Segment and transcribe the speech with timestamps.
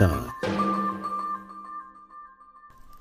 [0.00, 0.32] Talk.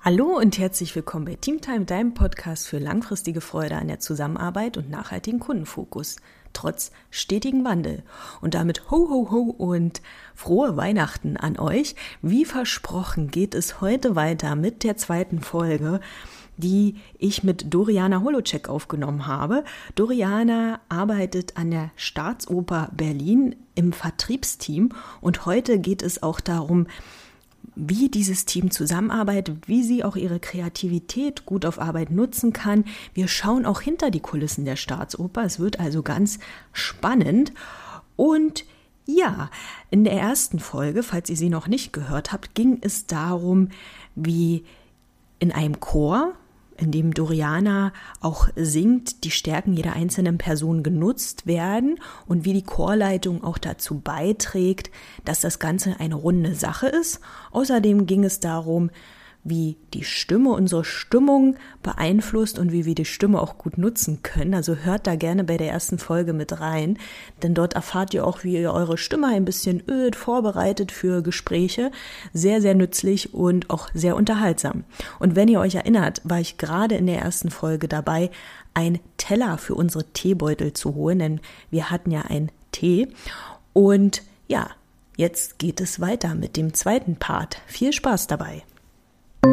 [0.01, 4.89] Hallo und herzlich willkommen bei Teamtime, deinem Podcast für langfristige Freude an der Zusammenarbeit und
[4.89, 6.17] nachhaltigen Kundenfokus,
[6.51, 8.03] trotz stetigen Wandel.
[8.41, 10.01] Und damit ho ho ho und
[10.35, 11.95] frohe Weihnachten an euch.
[12.21, 16.01] Wie versprochen geht es heute weiter mit der zweiten Folge
[16.61, 19.63] die ich mit Doriana Holocek aufgenommen habe.
[19.95, 24.89] Doriana arbeitet an der Staatsoper Berlin im Vertriebsteam
[25.21, 26.87] und heute geht es auch darum,
[27.75, 32.83] wie dieses Team zusammenarbeitet, wie sie auch ihre Kreativität gut auf Arbeit nutzen kann.
[33.13, 35.43] Wir schauen auch hinter die Kulissen der Staatsoper.
[35.43, 36.39] Es wird also ganz
[36.73, 37.53] spannend.
[38.17, 38.65] Und
[39.05, 39.49] ja,
[39.89, 43.69] in der ersten Folge, falls ihr sie noch nicht gehört habt, ging es darum,
[44.15, 44.65] wie
[45.39, 46.33] in einem Chor
[46.79, 52.63] in dem Doriana auch singt, die Stärken jeder einzelnen Person genutzt werden und wie die
[52.63, 54.89] Chorleitung auch dazu beiträgt,
[55.25, 57.19] dass das Ganze eine runde Sache ist.
[57.51, 58.89] Außerdem ging es darum,
[59.43, 64.53] wie die Stimme unsere Stimmung beeinflusst und wie wir die Stimme auch gut nutzen können.
[64.53, 66.97] Also hört da gerne bei der ersten Folge mit rein,
[67.41, 71.91] denn dort erfahrt ihr auch, wie ihr eure Stimme ein bisschen ölt, vorbereitet für Gespräche.
[72.33, 74.83] Sehr, sehr nützlich und auch sehr unterhaltsam.
[75.19, 78.29] Und wenn ihr euch erinnert, war ich gerade in der ersten Folge dabei,
[78.73, 83.07] ein Teller für unsere Teebeutel zu holen, denn wir hatten ja einen Tee.
[83.73, 84.69] Und ja,
[85.17, 87.61] jetzt geht es weiter mit dem zweiten Part.
[87.67, 88.63] Viel Spaß dabei.
[89.41, 89.47] Ich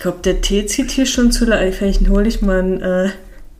[0.00, 1.78] glaube, der Tee zieht hier schon zu leicht.
[1.78, 3.10] Vielleicht hole ich mal einen äh,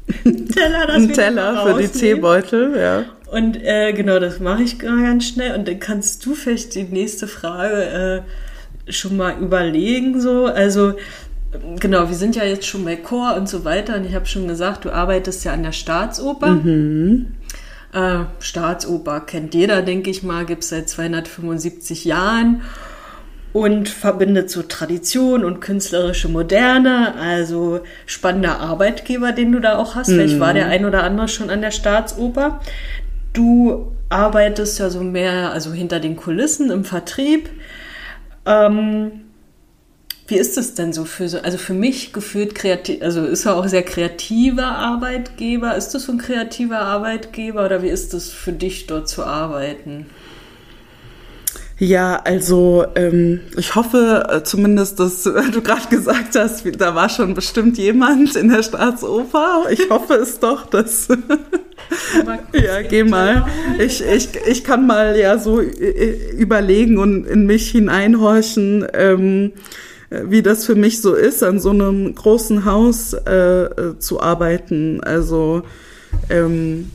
[0.24, 3.04] Teller, einen Teller für die Teebeutel, ja.
[3.30, 5.56] Und äh, genau, das mache ich ganz schnell.
[5.56, 8.49] Und dann kannst du vielleicht die nächste Frage äh,
[8.90, 10.46] schon mal überlegen, so.
[10.46, 10.94] Also,
[11.78, 13.96] genau, wir sind ja jetzt schon bei Chor und so weiter.
[13.96, 16.50] Und ich habe schon gesagt, du arbeitest ja an der Staatsoper.
[16.50, 17.26] Mhm.
[17.92, 22.62] Äh, Staatsoper kennt jeder, denke ich mal, gibt es seit 275 Jahren
[23.52, 30.08] und verbindet so Tradition und künstlerische Moderne, also spannender Arbeitgeber, den du da auch hast.
[30.08, 30.14] Mhm.
[30.14, 32.60] Vielleicht war der ein oder andere schon an der Staatsoper.
[33.32, 37.48] Du arbeitest ja so mehr, also hinter den Kulissen im Vertrieb.
[38.50, 39.12] Ähm,
[40.26, 43.56] wie ist es denn so für so, also für mich gefühlt kreativ, also ist er
[43.56, 45.76] auch sehr kreativer Arbeitgeber?
[45.76, 50.06] Ist das so ein kreativer Arbeitgeber oder wie ist es für dich dort zu arbeiten?
[51.80, 57.08] Ja, also ähm, ich hoffe äh, zumindest, dass äh, du gerade gesagt hast, da war
[57.08, 59.64] schon bestimmt jemand in der Staatsoper.
[59.70, 61.08] Ich hoffe es doch, dass
[62.52, 63.46] ja, geh mal.
[63.78, 69.52] Ich, ich, ich kann mal ja so äh, überlegen und in mich hineinhorchen, ähm,
[70.10, 75.00] wie das für mich so ist, an so einem großen Haus äh, äh zu arbeiten.
[75.02, 75.62] Also
[76.28, 76.90] ähm,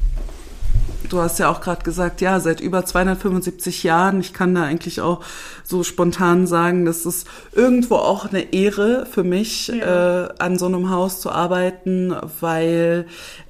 [1.09, 4.19] du hast ja auch gerade gesagt, ja, seit über 275 Jahren.
[4.19, 5.21] Ich kann da eigentlich auch
[5.63, 10.25] so spontan sagen, das ist irgendwo auch eine Ehre für mich, ja.
[10.25, 13.07] äh, an so einem Haus zu arbeiten, weil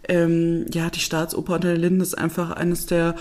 [0.07, 3.15] ähm, ja die Staatsoper unter der Linden ist einfach eines der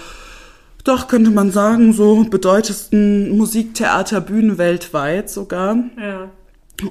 [0.85, 5.79] doch, könnte man sagen, so bedeutendsten Musiktheaterbühnen weltweit sogar.
[5.99, 6.31] Ja.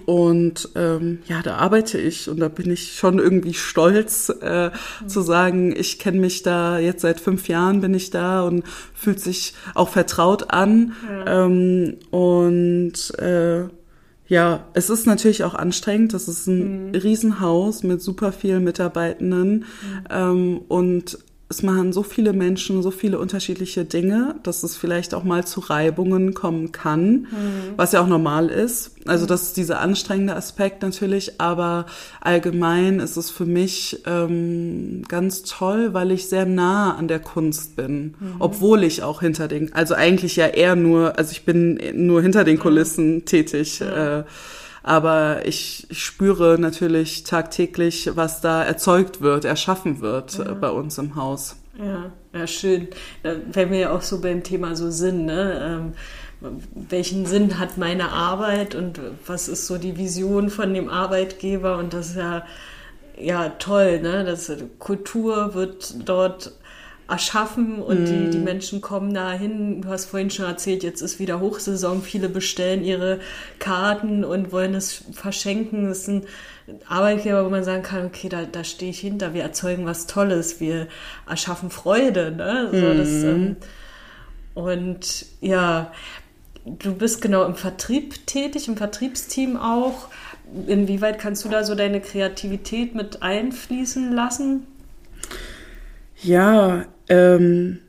[0.06, 5.10] Und ähm, ja, da arbeite ich und da bin ich schon irgendwie stolz äh, mhm.
[5.10, 8.64] zu sagen, ich kenne mich da jetzt seit fünf Jahren bin ich da und
[8.94, 10.94] fühlt sich auch vertraut an.
[11.10, 11.46] Ja.
[11.46, 13.66] Ähm, und äh,
[14.28, 16.14] ja, es ist natürlich auch anstrengend.
[16.14, 16.96] Das ist ein mhm.
[16.96, 19.66] Riesenhaus mit super vielen Mitarbeitenden mhm.
[20.10, 21.20] ähm, und
[21.54, 25.60] es machen so viele Menschen so viele unterschiedliche Dinge, dass es vielleicht auch mal zu
[25.60, 27.28] Reibungen kommen kann, mhm.
[27.78, 28.92] was ja auch normal ist.
[29.06, 31.86] Also das ist dieser anstrengende Aspekt natürlich, aber
[32.22, 37.76] allgemein ist es für mich ähm, ganz toll, weil ich sehr nah an der Kunst
[37.76, 38.36] bin, mhm.
[38.40, 42.44] obwohl ich auch hinter den, also eigentlich ja eher nur, also ich bin nur hinter
[42.44, 43.26] den Kulissen mhm.
[43.26, 43.82] tätig.
[43.82, 44.24] Äh,
[44.84, 50.52] aber ich, spüre natürlich tagtäglich, was da erzeugt wird, erschaffen wird ja.
[50.52, 51.56] Äh, bei uns im Haus.
[51.80, 52.90] Ja, ja, schön.
[53.24, 55.62] Wenn wir ja auch so beim Thema so Sinn, ne?
[55.64, 55.94] Ähm,
[56.76, 61.78] welchen Sinn hat meine Arbeit und was ist so die Vision von dem Arbeitgeber?
[61.78, 62.46] Und das ist ja,
[63.18, 64.26] ja toll, ne?
[64.26, 66.52] Das Kultur wird dort
[67.08, 68.06] erschaffen und mm.
[68.06, 68.44] die, die mhm.
[68.44, 69.82] Menschen kommen da hin.
[69.82, 73.20] Du hast vorhin schon erzählt, jetzt ist wieder Hochsaison, viele bestellen ihre
[73.60, 75.90] Karten und wollen es verschenken.
[75.90, 76.26] Das ist ein
[76.88, 80.60] Arbeitgeber, wo man sagen kann, okay, da, da stehe ich hinter, wir erzeugen was Tolles,
[80.62, 80.88] wir
[81.28, 82.32] erschaffen Freude.
[82.32, 82.70] Ne?
[82.72, 82.98] So, mm.
[82.98, 83.56] das, ähm,
[84.54, 85.92] und ja,
[86.66, 90.08] du bist genau im Vertrieb tätig, im Vertriebsteam auch.
[90.68, 94.68] Inwieweit kannst du da so deine Kreativität mit einfließen lassen?
[96.24, 97.80] Ja, ähm,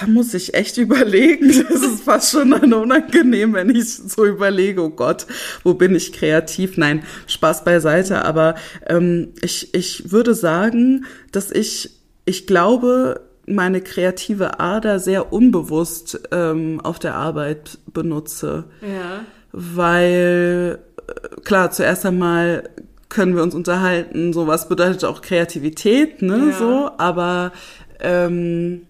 [0.00, 1.50] da muss ich echt überlegen.
[1.70, 5.26] Das ist fast schon unangenehm, wenn ich so überlege, oh Gott,
[5.64, 6.76] wo bin ich kreativ?
[6.76, 8.24] Nein, Spaß beiseite.
[8.24, 8.54] Aber
[8.86, 11.90] ähm, ich, ich würde sagen, dass ich,
[12.24, 18.64] ich glaube, meine kreative Ader sehr unbewusst ähm, auf der Arbeit benutze.
[18.82, 19.24] Ja.
[19.52, 20.78] Weil,
[21.08, 22.70] äh, klar, zuerst einmal
[23.10, 26.58] können wir uns unterhalten, so was bedeutet auch Kreativität, ne, ja.
[26.58, 27.52] so, aber
[28.00, 28.86] ähm,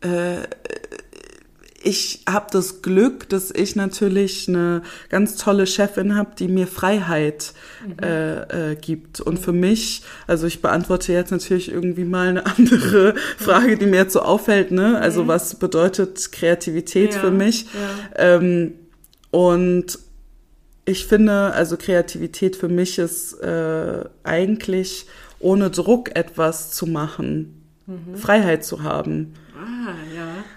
[0.00, 0.38] äh,
[1.84, 7.52] ich habe das Glück, dass ich natürlich eine ganz tolle Chefin habe, die mir Freiheit
[7.86, 8.02] mhm.
[8.02, 9.20] äh, äh, gibt.
[9.20, 13.96] Und für mich, also ich beantworte jetzt natürlich irgendwie mal eine andere Frage, die mir
[13.96, 14.98] jetzt so auffällt, ne?
[14.98, 15.28] Also mhm.
[15.28, 17.66] was bedeutet Kreativität ja, für mich?
[17.66, 18.36] Ja.
[18.36, 18.72] Ähm,
[19.30, 19.98] und
[20.84, 25.06] ich finde, also Kreativität für mich ist äh, eigentlich
[25.40, 28.16] ohne Druck etwas zu machen, mhm.
[28.16, 29.34] Freiheit zu haben.
[29.58, 29.94] Ah.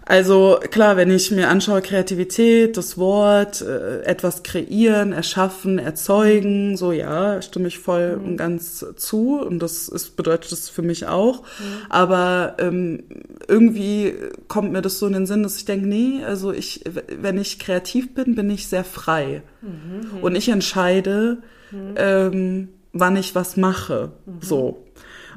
[0.07, 6.93] Also klar, wenn ich mir anschaue, Kreativität, das Wort, äh, etwas kreieren, erschaffen, erzeugen, so
[6.93, 8.25] ja, stimme ich voll mhm.
[8.25, 11.41] und ganz zu und das ist, bedeutet das für mich auch.
[11.41, 11.63] Mhm.
[11.89, 13.03] Aber ähm,
[13.49, 14.13] irgendwie
[14.47, 16.85] kommt mir das so in den Sinn, dass ich denke, nee, also ich,
[17.19, 20.21] wenn ich kreativ bin, bin ich sehr frei mhm.
[20.21, 21.39] und ich entscheide,
[21.71, 21.95] mhm.
[21.97, 24.41] ähm, wann ich was mache, mhm.
[24.41, 24.83] so.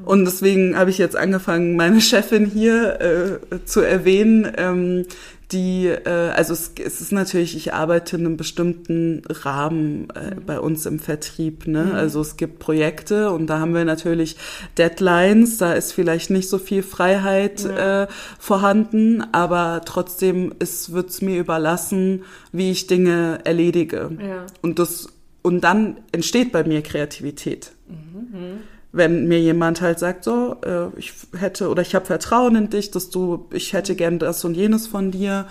[0.05, 5.05] Und deswegen habe ich jetzt angefangen, meine Chefin hier äh, zu erwähnen, ähm,
[5.51, 10.45] die, äh, also es, es ist natürlich, ich arbeite in einem bestimmten Rahmen äh, mhm.
[10.45, 11.67] bei uns im Vertrieb.
[11.67, 11.85] Ne?
[11.85, 11.91] Mhm.
[11.95, 14.37] Also es gibt Projekte und da haben wir natürlich
[14.77, 18.03] Deadlines, da ist vielleicht nicht so viel Freiheit ja.
[18.03, 18.07] äh,
[18.39, 24.11] vorhanden, aber trotzdem wird es mir überlassen, wie ich Dinge erledige.
[24.19, 24.45] Ja.
[24.61, 25.07] Und das
[25.43, 27.71] und dann entsteht bei mir Kreativität.
[27.87, 28.59] Mhm.
[28.93, 32.91] Wenn mir jemand halt sagt, so, äh, ich hätte oder ich habe Vertrauen in dich,
[32.91, 35.45] dass du, ich hätte gern das und jenes von dir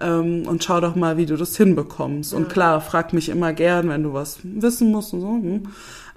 [0.00, 0.20] ja.
[0.20, 2.32] ähm, und schau doch mal, wie du das hinbekommst.
[2.32, 2.38] Ja.
[2.38, 5.28] Und klar, frag mich immer gern, wenn du was wissen musst und so.
[5.28, 5.62] Hm.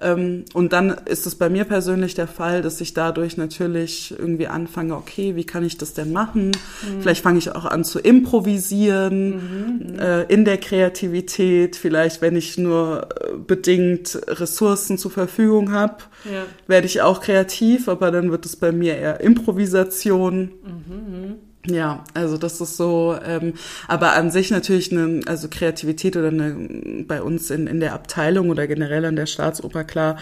[0.03, 4.47] Ähm, und dann ist es bei mir persönlich der Fall, dass ich dadurch natürlich irgendwie
[4.47, 6.47] anfange, okay, wie kann ich das denn machen?
[6.47, 7.01] Mhm.
[7.01, 9.99] Vielleicht fange ich auch an zu improvisieren mhm.
[9.99, 11.75] äh, in der Kreativität.
[11.75, 16.43] Vielleicht, wenn ich nur äh, bedingt Ressourcen zur Verfügung habe, ja.
[16.67, 20.51] werde ich auch kreativ, aber dann wird es bei mir eher Improvisation.
[20.63, 21.52] Mhm.
[21.65, 23.53] Ja, also das ist so, ähm,
[23.87, 28.49] aber an sich natürlich eine, also Kreativität oder eine, bei uns in, in der Abteilung
[28.49, 30.17] oder generell an der Staatsoper klar,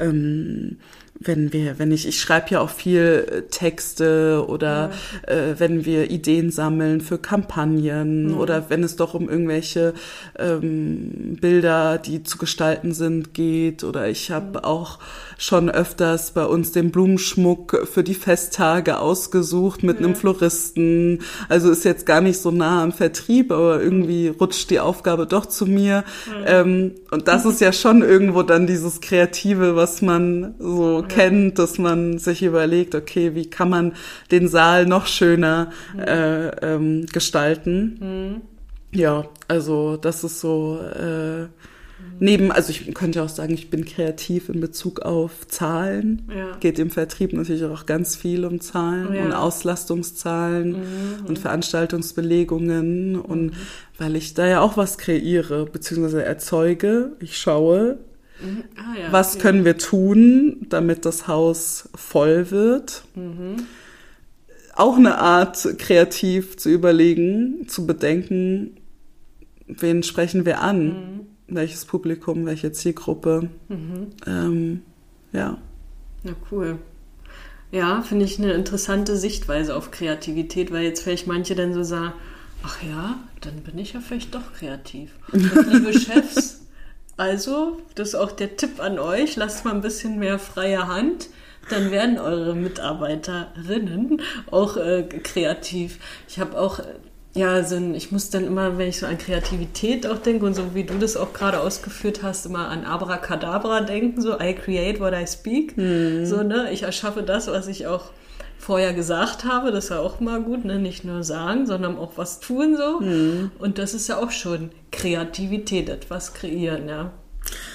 [0.00, 0.78] ähm,
[1.20, 4.90] wenn wir, wenn ich, ich schreibe ja auch viel äh, Texte oder
[5.28, 5.34] ja.
[5.34, 8.38] äh, wenn wir Ideen sammeln für Kampagnen mhm.
[8.38, 9.94] oder wenn es doch um irgendwelche
[10.38, 14.64] ähm, Bilder, die zu gestalten sind, geht oder ich habe mhm.
[14.64, 14.98] auch
[15.38, 20.06] schon öfters bei uns den Blumenschmuck für die Festtage ausgesucht mit ja.
[20.06, 21.20] einem Floristen.
[21.48, 25.46] Also ist jetzt gar nicht so nah am Vertrieb, aber irgendwie rutscht die Aufgabe doch
[25.46, 26.04] zu mir.
[26.44, 26.60] Ja.
[26.60, 31.06] Ähm, und das ist ja schon irgendwo dann dieses Kreative, was man so ja.
[31.06, 33.92] kennt, dass man sich überlegt, okay, wie kann man
[34.30, 37.98] den Saal noch schöner äh, ähm, gestalten.
[38.00, 38.98] Mhm.
[38.98, 40.80] Ja, also das ist so.
[40.80, 41.48] Äh,
[42.18, 46.28] Neben, also ich könnte auch sagen, ich bin kreativ in Bezug auf Zahlen.
[46.34, 46.56] Ja.
[46.60, 49.24] Geht im Vertrieb natürlich auch ganz viel um Zahlen ja.
[49.24, 51.26] und Auslastungszahlen mhm.
[51.26, 53.12] und Veranstaltungsbelegungen.
[53.12, 53.20] Mhm.
[53.20, 53.52] Und
[53.98, 57.98] weil ich da ja auch was kreiere, beziehungsweise erzeuge, ich schaue,
[58.40, 58.64] mhm.
[58.76, 59.42] ah, ja, was okay.
[59.42, 63.02] können wir tun, damit das Haus voll wird.
[63.14, 63.66] Mhm.
[64.74, 68.76] Auch eine Art, kreativ zu überlegen, zu bedenken,
[69.66, 73.50] wen sprechen wir an Mhm welches Publikum, welche Zielgruppe.
[73.68, 74.08] Mhm.
[74.26, 74.82] Ähm,
[75.32, 75.58] ja.
[76.22, 76.78] Na cool.
[77.72, 82.12] Ja, finde ich eine interessante Sichtweise auf Kreativität, weil jetzt vielleicht manche dann so sagen,
[82.62, 85.10] ach ja, dann bin ich ja vielleicht doch kreativ.
[85.32, 86.66] Und liebe Chefs,
[87.16, 91.28] also, das ist auch der Tipp an euch, lasst mal ein bisschen mehr freie Hand
[91.68, 95.98] dann werden eure Mitarbeiterinnen auch äh, kreativ.
[96.28, 96.80] Ich habe auch
[97.36, 100.74] ja, also ich muss dann immer, wenn ich so an Kreativität auch denke und so
[100.74, 105.12] wie du das auch gerade ausgeführt hast, immer an Abracadabra denken, so I create what
[105.12, 105.76] I speak.
[105.76, 106.24] Mhm.
[106.24, 108.10] So, ne, ich erschaffe das, was ich auch
[108.58, 110.78] vorher gesagt habe, das ist ja auch mal gut, ne?
[110.78, 113.00] nicht nur sagen, sondern auch was tun so.
[113.00, 113.50] Mhm.
[113.58, 117.12] Und das ist ja auch schon Kreativität, etwas kreieren, ja.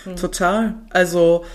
[0.06, 0.15] Mhm.
[0.15, 0.74] Total.
[0.89, 1.46] Also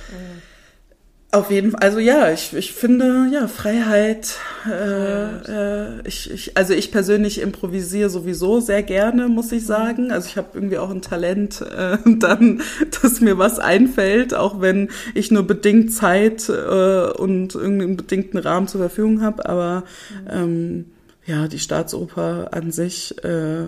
[1.33, 6.73] Auf jeden Fall, also ja, ich, ich finde, ja, Freiheit, äh, äh, ich, ich, also
[6.73, 10.12] ich persönlich improvisiere sowieso sehr gerne, muss ich sagen.
[10.12, 12.62] Also ich habe irgendwie auch ein Talent, äh, dann,
[13.02, 18.68] dass mir was einfällt, auch wenn ich nur bedingt Zeit äh, und irgendeinen bedingten Rahmen
[18.68, 19.49] zur Verfügung habe.
[19.49, 19.83] Aber
[20.30, 20.87] ähm,
[21.26, 23.66] ja, die Staatsoper an sich äh,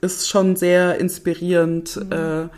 [0.00, 1.96] ist schon sehr inspirierend.
[1.96, 2.12] Mhm.
[2.12, 2.48] Äh,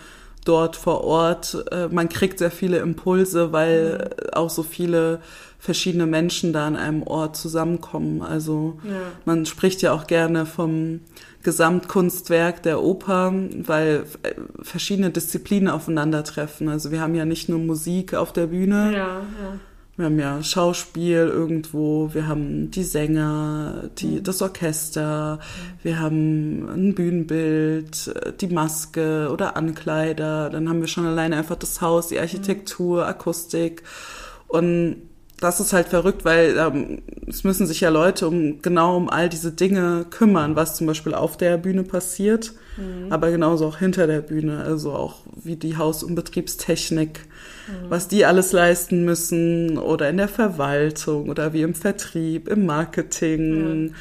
[0.48, 1.64] dort vor Ort.
[1.70, 4.30] Äh, man kriegt sehr viele Impulse, weil mhm.
[4.32, 5.20] auch so viele
[5.58, 8.22] verschiedene Menschen da an einem Ort zusammenkommen.
[8.22, 8.92] Also ja.
[9.24, 11.00] man spricht ja auch gerne vom
[11.42, 13.32] Gesamtkunstwerk der Oper,
[13.64, 16.68] weil äh, verschiedene Disziplinen aufeinandertreffen.
[16.68, 19.06] Also wir haben ja nicht nur Musik auf der Bühne, ja,
[19.42, 19.58] ja.
[19.98, 24.22] Wir haben ja Schauspiel irgendwo, wir haben die Sänger, die, mhm.
[24.22, 25.40] das Orchester,
[25.82, 31.80] wir haben ein Bühnenbild, die Maske oder Ankleider, dann haben wir schon alleine einfach das
[31.80, 33.08] Haus, die Architektur, mhm.
[33.08, 33.82] Akustik
[34.46, 35.07] und
[35.40, 39.28] das ist halt verrückt, weil ähm, es müssen sich ja Leute um genau um all
[39.28, 43.12] diese Dinge kümmern, was zum Beispiel auf der Bühne passiert, mhm.
[43.12, 47.20] aber genauso auch hinter der Bühne, also auch wie die Haus- und Betriebstechnik,
[47.68, 47.72] mhm.
[47.88, 53.84] was die alles leisten müssen oder in der Verwaltung oder wie im Vertrieb, im Marketing.
[53.84, 53.94] Mhm.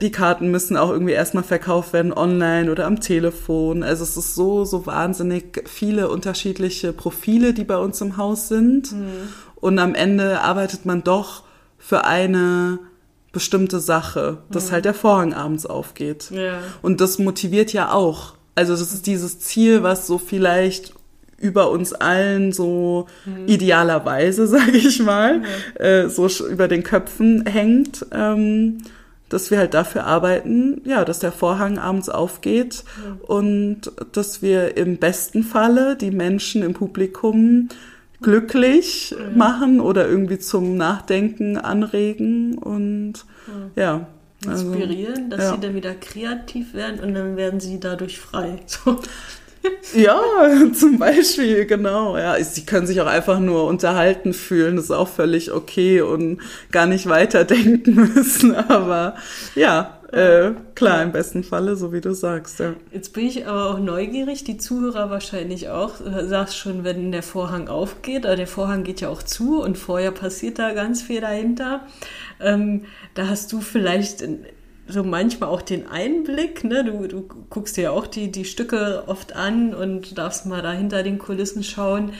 [0.00, 3.82] Die Karten müssen auch irgendwie erstmal verkauft werden online oder am Telefon.
[3.84, 8.92] Also es ist so, so wahnsinnig viele unterschiedliche Profile, die bei uns im Haus sind.
[9.60, 11.44] Und am Ende arbeitet man doch
[11.78, 12.78] für eine
[13.32, 14.72] bestimmte Sache, dass mhm.
[14.72, 16.30] halt der Vorhang abends aufgeht.
[16.30, 16.58] Ja.
[16.82, 18.34] Und das motiviert ja auch.
[18.54, 20.94] Also das ist dieses Ziel, was so vielleicht
[21.38, 23.46] über uns allen so mhm.
[23.46, 25.44] idealerweise, sage ich mal, mhm.
[25.78, 28.78] äh, so über den Köpfen hängt, ähm,
[29.28, 32.82] dass wir halt dafür arbeiten, ja, dass der Vorhang abends aufgeht
[33.22, 37.68] und dass wir im besten Falle die Menschen im Publikum
[38.22, 39.38] glücklich mhm.
[39.38, 43.70] machen oder irgendwie zum Nachdenken anregen und mhm.
[43.76, 44.06] ja.
[44.46, 45.54] Also, Inspirieren, dass ja.
[45.54, 48.56] sie dann wieder kreativ werden und dann werden sie dadurch frei.
[48.66, 48.98] So.
[49.94, 50.20] Ja,
[50.72, 52.16] zum Beispiel, genau.
[52.16, 56.38] Ja, sie können sich auch einfach nur unterhalten fühlen, das ist auch völlig okay und
[56.70, 58.54] gar nicht weiterdenken müssen.
[58.54, 59.16] Aber
[59.54, 62.74] ja, äh, klar, im besten Falle, so wie du sagst, ja.
[62.90, 65.98] Jetzt bin ich aber auch neugierig, die Zuhörer wahrscheinlich auch.
[65.98, 69.78] Du sagst schon, wenn der Vorhang aufgeht, aber der Vorhang geht ja auch zu und
[69.78, 71.86] vorher passiert da ganz viel dahinter.
[72.40, 74.24] Ähm, da hast du vielleicht
[74.88, 76.84] so manchmal auch den Einblick, ne?
[76.84, 80.72] Du, du guckst dir ja auch die, die Stücke oft an und darfst mal da
[80.72, 82.12] hinter den Kulissen schauen.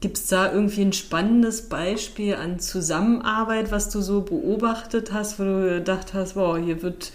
[0.00, 5.44] Gibt es da irgendwie ein spannendes Beispiel an Zusammenarbeit, was du so beobachtet hast, wo
[5.44, 7.12] du gedacht hast, wow, hier wird,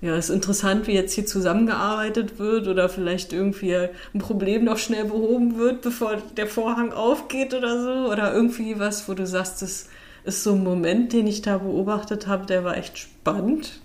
[0.00, 5.04] ja, ist interessant, wie jetzt hier zusammengearbeitet wird oder vielleicht irgendwie ein Problem noch schnell
[5.04, 8.10] behoben wird, bevor der Vorhang aufgeht oder so?
[8.10, 9.88] Oder irgendwie was, wo du sagst, das
[10.24, 13.80] ist so ein Moment, den ich da beobachtet habe, der war echt spannend?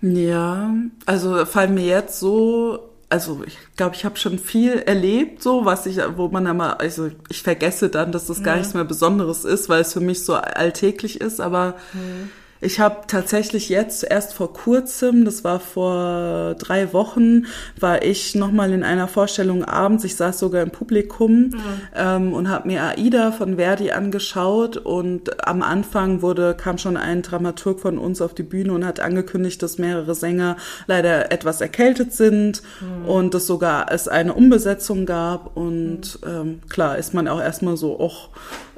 [0.00, 0.74] Ja,
[1.06, 5.84] also fallen mir jetzt so also ich glaube, ich habe schon viel erlebt, so was
[5.86, 9.68] ich, wo man immer, also ich vergesse dann, dass das gar nichts mehr Besonderes ist,
[9.68, 12.30] weil es für mich so alltäglich ist, aber mhm.
[12.60, 17.46] Ich habe tatsächlich jetzt erst vor kurzem, das war vor drei Wochen,
[17.78, 20.04] war ich nochmal in einer Vorstellung abends.
[20.04, 21.60] Ich saß sogar im Publikum mhm.
[21.96, 24.76] ähm, und habe mir Aida von Verdi angeschaut.
[24.76, 29.00] Und am Anfang wurde kam schon ein Dramaturg von uns auf die Bühne und hat
[29.00, 33.08] angekündigt, dass mehrere Sänger leider etwas erkältet sind mhm.
[33.08, 35.56] und dass sogar es eine Umbesetzung gab.
[35.56, 36.30] Und mhm.
[36.30, 38.28] ähm, klar ist man auch erstmal so, och,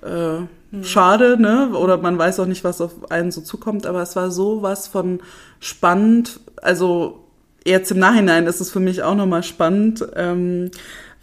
[0.02, 0.44] äh,
[0.80, 1.70] schade, ne?
[1.74, 4.88] Oder man weiß auch nicht, was auf einen so zukommt, aber es war so was
[4.88, 5.20] von
[5.60, 6.40] spannend.
[6.56, 7.20] Also
[7.64, 10.70] jetzt im Nachhinein ist es für mich auch nochmal spannend, ähm,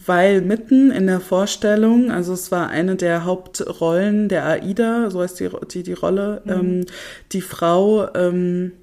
[0.05, 5.39] weil mitten in der Vorstellung, also es war eine der Hauptrollen der AIDA, so heißt
[5.39, 6.51] die, die, die Rolle, mhm.
[6.51, 6.85] ähm,
[7.31, 8.73] die Frau, ähm,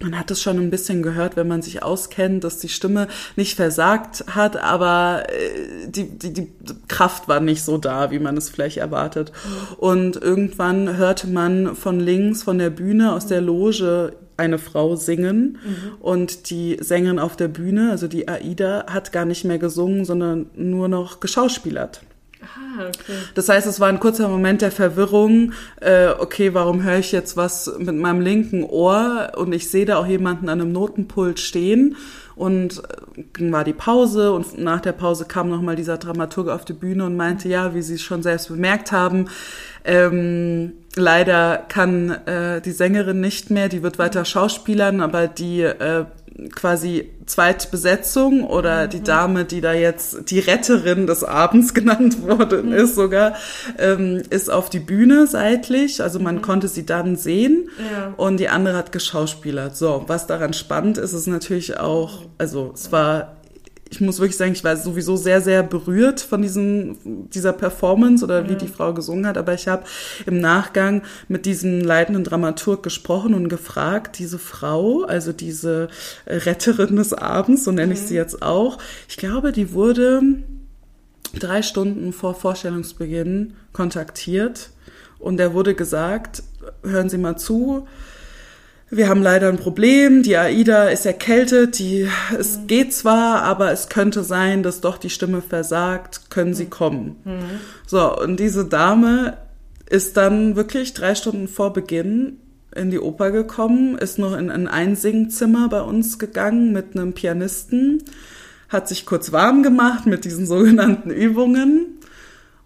[0.00, 3.56] man hat es schon ein bisschen gehört, wenn man sich auskennt, dass die Stimme nicht
[3.56, 6.48] versagt hat, aber äh, die, die, die
[6.86, 9.32] Kraft war nicht so da, wie man es vielleicht erwartet.
[9.76, 15.58] Und irgendwann hörte man von links, von der Bühne, aus der Loge eine Frau singen
[15.64, 15.94] mhm.
[16.00, 20.46] und die Sängerin auf der Bühne, also die Aida, hat gar nicht mehr gesungen, sondern
[20.54, 22.02] nur noch geschauspielert.
[22.42, 23.18] Ah, okay.
[23.34, 25.52] Das heißt, es war ein kurzer Moment der Verwirrung.
[25.80, 29.32] Äh, okay, warum höre ich jetzt was mit meinem linken Ohr?
[29.36, 31.96] Und ich sehe da auch jemanden an einem Notenpult stehen.
[32.36, 34.32] Und äh, dann war die Pause.
[34.32, 37.82] Und nach der Pause kam nochmal dieser Dramaturg auf die Bühne und meinte, ja, wie
[37.82, 39.26] Sie es schon selbst bemerkt haben,
[39.84, 46.04] ähm, leider kann äh, die Sängerin nicht mehr, die wird weiter Schauspielern, aber die äh,
[46.54, 48.90] quasi Zweitbesetzung oder mhm.
[48.90, 52.74] die Dame, die da jetzt die Retterin des Abends genannt worden mhm.
[52.74, 53.34] ist sogar,
[53.78, 56.02] ähm, ist auf die Bühne seitlich.
[56.02, 56.42] Also man mhm.
[56.42, 58.14] konnte sie dann sehen ja.
[58.16, 59.76] und die andere hat geschauspielert.
[59.76, 63.37] So, was daran spannend ist, ist natürlich auch, also es war
[63.90, 66.96] ich muss wirklich sagen, ich war sowieso sehr, sehr berührt von diesem,
[67.30, 68.58] dieser Performance oder wie mhm.
[68.58, 69.38] die Frau gesungen hat.
[69.38, 69.84] Aber ich habe
[70.26, 75.88] im Nachgang mit diesem leitenden Dramaturg gesprochen und gefragt, diese Frau, also diese
[76.26, 78.20] Retterin des Abends, so nenne ich sie mhm.
[78.20, 78.78] jetzt auch,
[79.08, 80.22] ich glaube, die wurde
[81.38, 84.70] drei Stunden vor Vorstellungsbeginn kontaktiert
[85.18, 86.42] und der wurde gesagt,
[86.82, 87.86] hören Sie mal zu,
[88.90, 92.66] wir haben leider ein Problem, die AIDA ist erkältet, die, es mhm.
[92.66, 96.70] geht zwar, aber es könnte sein, dass doch die Stimme versagt, können Sie mhm.
[96.70, 97.16] kommen.
[97.24, 97.60] Mhm.
[97.86, 99.36] So, und diese Dame
[99.90, 102.38] ist dann wirklich drei Stunden vor Beginn
[102.74, 108.02] in die Oper gekommen, ist noch in ein Einsingzimmer bei uns gegangen mit einem Pianisten,
[108.68, 111.97] hat sich kurz warm gemacht mit diesen sogenannten Übungen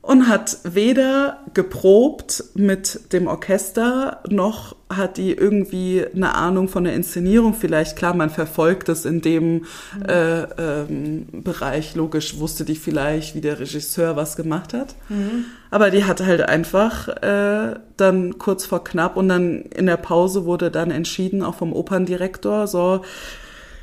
[0.02, 6.94] und hat weder geprobt mit dem Orchester, noch hat die irgendwie eine Ahnung von der
[6.94, 7.54] Inszenierung.
[7.54, 9.62] Vielleicht, klar, man verfolgt es in dem mhm.
[10.08, 11.94] äh, ähm, Bereich.
[11.94, 14.96] Logisch wusste die vielleicht, wie der Regisseur was gemacht hat.
[15.08, 15.44] Mhm.
[15.70, 20.44] Aber die hat halt einfach äh, dann kurz vor knapp und dann in der Pause
[20.44, 23.02] wurde dann entschieden, auch vom Operndirektor, so,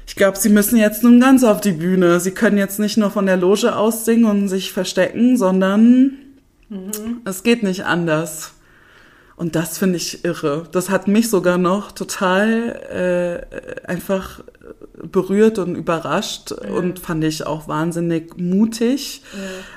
[0.09, 2.19] ich glaube, sie müssen jetzt nun ganz auf die Bühne.
[2.19, 6.13] Sie können jetzt nicht nur von der Loge aus singen und sich verstecken, sondern
[6.67, 7.21] mhm.
[7.25, 8.53] es geht nicht anders.
[9.35, 10.67] Und das finde ich irre.
[10.71, 14.41] Das hat mich sogar noch total äh, einfach
[15.11, 16.71] berührt und überrascht ja.
[16.71, 19.21] und fand ich auch wahnsinnig mutig,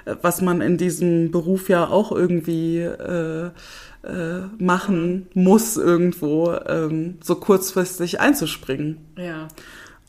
[0.06, 0.16] ja.
[0.22, 3.50] was man in diesem Beruf ja auch irgendwie äh,
[4.02, 8.96] äh, machen muss, irgendwo ähm, so kurzfristig einzuspringen.
[9.18, 9.48] Ja.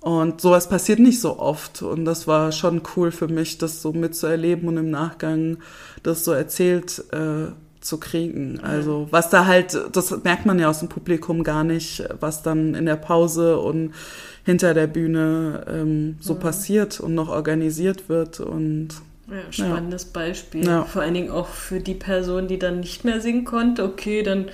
[0.04, 1.82] Und sowas passiert nicht so oft.
[1.82, 5.60] Und das war schon cool für mich, das so mitzuerleben und im Nachgang
[6.04, 8.60] das so erzählt äh, zu kriegen.
[8.60, 12.76] Also was da halt, das merkt man ja aus dem Publikum gar nicht, was dann
[12.76, 13.94] in der Pause und
[14.44, 16.40] hinter der Bühne ähm, so ja.
[16.40, 18.42] passiert und noch organisiert wird.
[18.42, 18.90] Und
[19.32, 20.10] ja, spannendes ja.
[20.12, 20.66] Beispiel.
[20.66, 20.84] Ja.
[20.84, 23.86] Vor allen Dingen auch für die Person, die dann nicht mehr singen konnte.
[23.86, 24.50] Okay, dann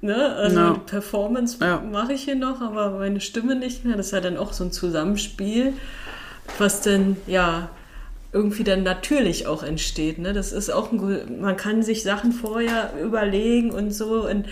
[0.00, 0.34] Ne?
[0.36, 0.74] Also no.
[0.86, 1.80] Performance ja.
[1.80, 3.96] mache ich hier noch, aber meine Stimme nicht mehr.
[3.96, 5.72] Das ist ja dann auch so ein Zusammenspiel,
[6.58, 7.70] was dann ja
[8.32, 10.18] irgendwie dann natürlich auch entsteht.
[10.18, 10.32] Ne?
[10.32, 14.28] Das ist auch ein, man kann sich Sachen vorher überlegen und so.
[14.28, 14.46] Und,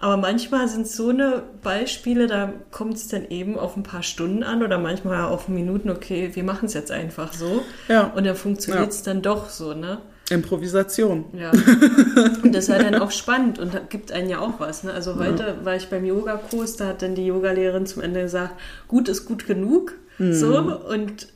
[0.00, 4.42] aber manchmal sind so eine Beispiele, da kommt es dann eben auf ein paar Stunden
[4.42, 7.62] an oder manchmal auf Minuten, okay, wir machen es jetzt einfach so.
[7.88, 8.04] Ja.
[8.14, 9.12] Und dann funktioniert es ja.
[9.12, 9.98] dann doch so, ne?
[10.30, 11.24] Improvisation.
[11.32, 11.50] Ja.
[12.42, 14.84] Und das ist halt dann auch spannend und gibt einen ja auch was.
[14.84, 14.92] Ne?
[14.92, 15.64] Also heute ja.
[15.64, 18.54] war ich beim Yogakurs, da hat dann die Yogalehrerin zum Ende gesagt,
[18.88, 19.94] gut ist gut genug.
[20.18, 20.32] Mhm.
[20.32, 21.28] So, und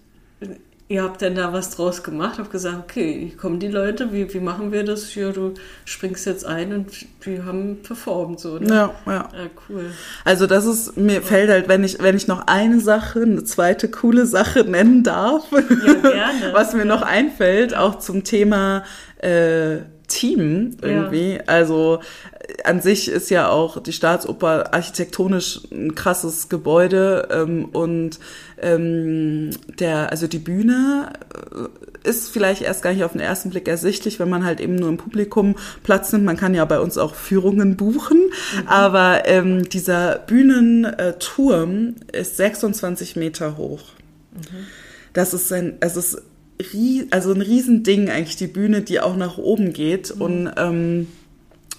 [0.89, 4.41] ihr habt dann da was draus gemacht, habt gesagt, okay, kommen die Leute, wie, wie
[4.41, 5.15] machen wir das?
[5.15, 5.55] Ja, du
[5.87, 8.59] springst jetzt ein und wir haben performt so.
[8.59, 8.69] Ne?
[8.69, 9.51] Ja, ja, ja.
[9.69, 9.93] cool.
[10.25, 13.91] Also das ist, mir fällt halt, wenn ich, wenn ich noch eine Sache, eine zweite
[13.91, 16.53] coole Sache nennen darf, ja, gerne.
[16.53, 18.85] was mir noch einfällt, auch zum Thema
[19.19, 21.35] äh, Team irgendwie.
[21.35, 21.43] Ja.
[21.47, 22.01] Also
[22.65, 28.19] an sich ist ja auch die Staatsoper architektonisch ein krasses Gebäude ähm, und
[28.61, 31.13] ähm, der, also die Bühne
[31.53, 34.75] äh, ist vielleicht erst gar nicht auf den ersten Blick ersichtlich, wenn man halt eben
[34.77, 36.25] nur im Publikum Platz nimmt.
[36.25, 38.69] Man kann ja bei uns auch Führungen buchen, mhm.
[38.69, 43.83] aber ähm, dieser Bühnenturm ist 26 Meter hoch.
[44.35, 44.67] Mhm.
[45.15, 46.23] Das ist ein, es ist
[47.11, 50.23] also ein Riesending eigentlich, die Bühne, die auch nach oben geht mhm.
[50.23, 51.07] und ähm,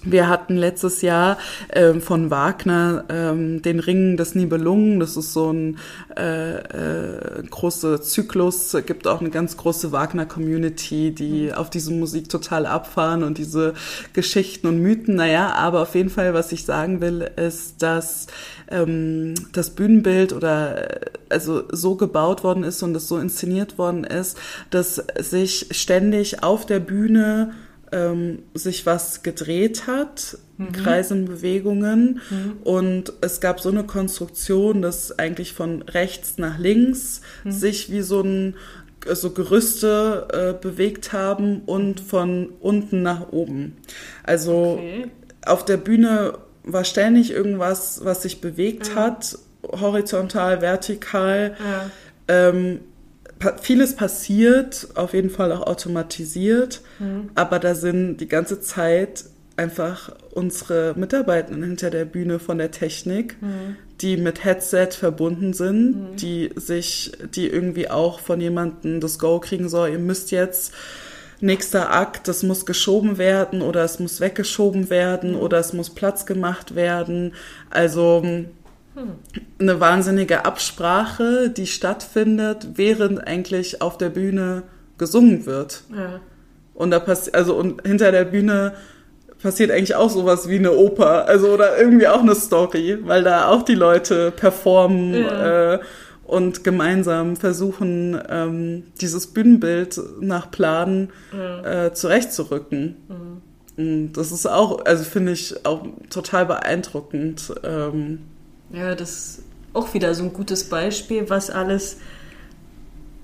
[0.06, 1.38] wir hatten letztes Jahr
[1.72, 5.00] ähm, von Wagner ähm, den Ring des Nibelungen.
[5.00, 5.78] Das ist so ein
[6.16, 8.76] äh, äh, großer Zyklus.
[8.86, 11.52] gibt auch eine ganz große Wagner-Community, die mhm.
[11.52, 13.74] auf diese Musik total abfahren und diese
[14.12, 15.16] Geschichten und Mythen.
[15.16, 18.28] Naja, aber auf jeden Fall, was ich sagen will, ist, dass
[18.70, 24.04] ähm, das Bühnenbild oder äh, also so gebaut worden ist und es so inszeniert worden
[24.04, 24.38] ist,
[24.70, 27.52] dass sich ständig auf der Bühne
[27.96, 30.72] ähm, sich was gedreht hat, mhm.
[30.72, 32.20] Kreisenbewegungen.
[32.28, 32.52] Mhm.
[32.62, 37.50] Und es gab so eine Konstruktion, dass eigentlich von rechts nach links mhm.
[37.50, 38.54] sich wie so ein
[39.08, 43.76] so Gerüste äh, bewegt haben und von unten nach oben.
[44.24, 45.06] Also okay.
[45.44, 48.94] auf der Bühne war ständig irgendwas, was sich bewegt ja.
[48.96, 51.56] hat, horizontal, vertikal.
[51.58, 51.90] Ja.
[52.48, 52.80] Ähm,
[53.60, 57.30] vieles passiert, auf jeden Fall auch automatisiert, mhm.
[57.34, 59.24] aber da sind die ganze Zeit
[59.56, 63.76] einfach unsere Mitarbeitenden hinter der Bühne von der Technik, mhm.
[64.00, 66.16] die mit Headset verbunden sind, mhm.
[66.16, 70.72] die sich, die irgendwie auch von jemandem das Go kriegen soll, ihr müsst jetzt
[71.40, 75.40] nächster Akt, das muss geschoben werden oder es muss weggeschoben werden mhm.
[75.40, 77.34] oder es muss Platz gemacht werden.
[77.70, 78.46] Also hm.
[79.58, 84.62] Eine wahnsinnige Absprache, die stattfindet, während eigentlich auf der Bühne
[84.98, 85.82] gesungen wird.
[85.94, 86.20] Ja.
[86.74, 88.74] Und da passiert, also und hinter der Bühne
[89.42, 93.48] passiert eigentlich auch sowas wie eine Oper, also oder irgendwie auch eine Story, weil da
[93.48, 95.74] auch die Leute performen ja.
[95.74, 95.80] äh,
[96.24, 101.86] und gemeinsam versuchen, ähm, dieses Bühnenbild nach Plan ja.
[101.86, 102.96] äh, zurechtzurücken.
[103.08, 103.42] Mhm.
[103.76, 107.52] Und das ist auch, also finde ich auch total beeindruckend.
[107.62, 108.20] Ähm,
[108.70, 111.98] ja, das ist auch wieder so ein gutes Beispiel, was alles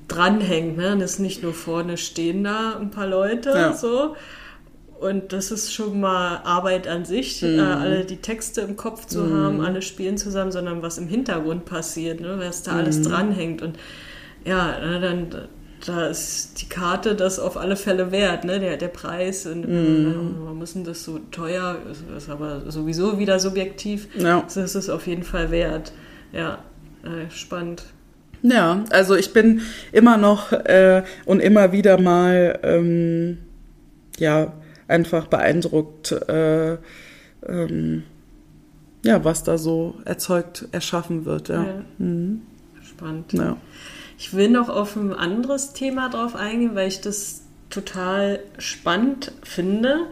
[0.09, 0.77] dranhängt.
[0.77, 0.97] Ne?
[0.99, 3.73] Das ist nicht nur vorne stehen da ein paar Leute ja.
[3.75, 4.17] so.
[5.01, 7.59] Und das ist schon mal Arbeit an sich, mhm.
[7.59, 9.35] äh, alle die Texte im Kopf zu mhm.
[9.35, 12.37] haben, alle spielen zusammen, sondern was im Hintergrund passiert, ne?
[12.39, 12.79] was da mhm.
[12.79, 13.63] alles dranhängt.
[13.63, 13.79] Und
[14.45, 15.49] ja, dann
[15.87, 18.61] da ist die Karte das auf alle Fälle wert, ne?
[18.61, 19.47] der, der Preis.
[19.47, 20.45] Und, mhm.
[20.45, 21.79] Man muss das so teuer,
[22.17, 24.09] ist aber sowieso wieder subjektiv.
[24.17, 24.43] Ja.
[24.43, 25.93] Das ist es auf jeden Fall wert.
[26.33, 26.59] Ja,
[27.03, 27.85] äh, spannend.
[28.43, 33.39] Ja, also ich bin immer noch äh, und immer wieder mal ähm,
[34.19, 34.53] ja
[34.89, 36.77] einfach beeindruckt, äh,
[37.47, 38.03] ähm,
[39.05, 41.49] ja, was da so erzeugt, erschaffen wird.
[41.49, 41.63] Ja.
[41.63, 41.85] ja.
[41.99, 42.43] Mhm.
[42.83, 43.33] Spannend.
[43.33, 43.57] Ja.
[44.23, 50.07] Ich will noch auf ein anderes Thema drauf eingehen, weil ich das total spannend finde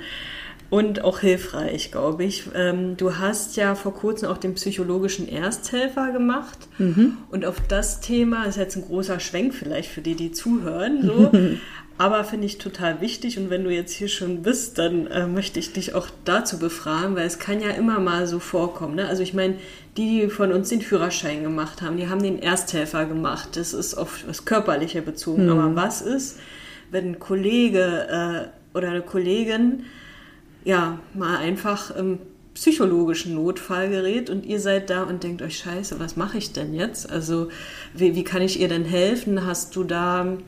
[0.68, 2.48] und auch hilfreich, glaube ich.
[2.56, 7.18] Ähm, du hast ja vor kurzem auch den psychologischen Ersthelfer gemacht mhm.
[7.30, 11.30] und auf das Thema ist jetzt ein großer Schwenk vielleicht für die, die zuhören, so.
[12.00, 15.58] aber finde ich total wichtig und wenn du jetzt hier schon bist, dann äh, möchte
[15.58, 18.94] ich dich auch dazu befragen, weil es kann ja immer mal so vorkommen.
[18.94, 19.06] Ne?
[19.06, 19.56] Also ich meine,
[19.98, 23.50] die, die von uns den Führerschein gemacht haben, die haben den Ersthelfer gemacht.
[23.52, 25.44] Das ist auf das Körperliche bezogen.
[25.44, 25.50] Mhm.
[25.50, 26.38] Aber was ist,
[26.90, 29.84] wenn ein Kollege äh, oder eine Kollegin
[30.64, 32.18] ja, mal einfach im
[32.54, 36.72] psychologischen Notfall gerät und ihr seid da und denkt euch, scheiße, was mache ich denn
[36.72, 37.10] jetzt?
[37.10, 37.50] Also
[37.92, 39.44] wie, wie kann ich ihr denn helfen?
[39.44, 40.38] Hast du da,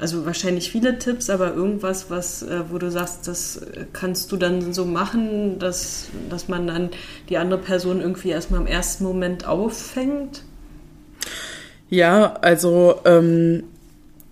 [0.00, 3.60] also wahrscheinlich viele Tipps, aber irgendwas, was, äh, wo du sagst, das
[3.92, 6.90] kannst du dann so machen, dass, dass man dann
[7.28, 10.44] die andere Person irgendwie erstmal im ersten Moment auffängt?
[11.90, 13.64] Ja, also ähm,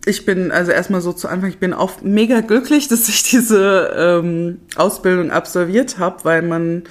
[0.04, 3.92] ich bin also erstmal so zu Anfang, ich bin auch mega glücklich, dass ich diese
[3.96, 6.84] ähm, Ausbildung absolviert habe, weil man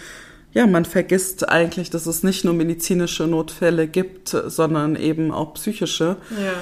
[0.51, 6.15] ja, man vergisst eigentlich, dass es nicht nur medizinische Notfälle gibt, sondern eben auch psychische.
[6.31, 6.53] Ja.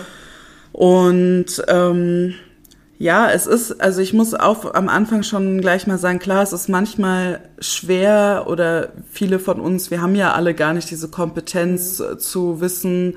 [0.73, 2.33] Und ähm,
[2.97, 6.51] ja, es ist, also ich muss auch am Anfang schon gleich mal sagen, klar, es
[6.51, 11.99] ist manchmal schwer oder viele von uns, wir haben ja alle gar nicht diese Kompetenz
[11.99, 12.19] mhm.
[12.19, 13.15] zu wissen,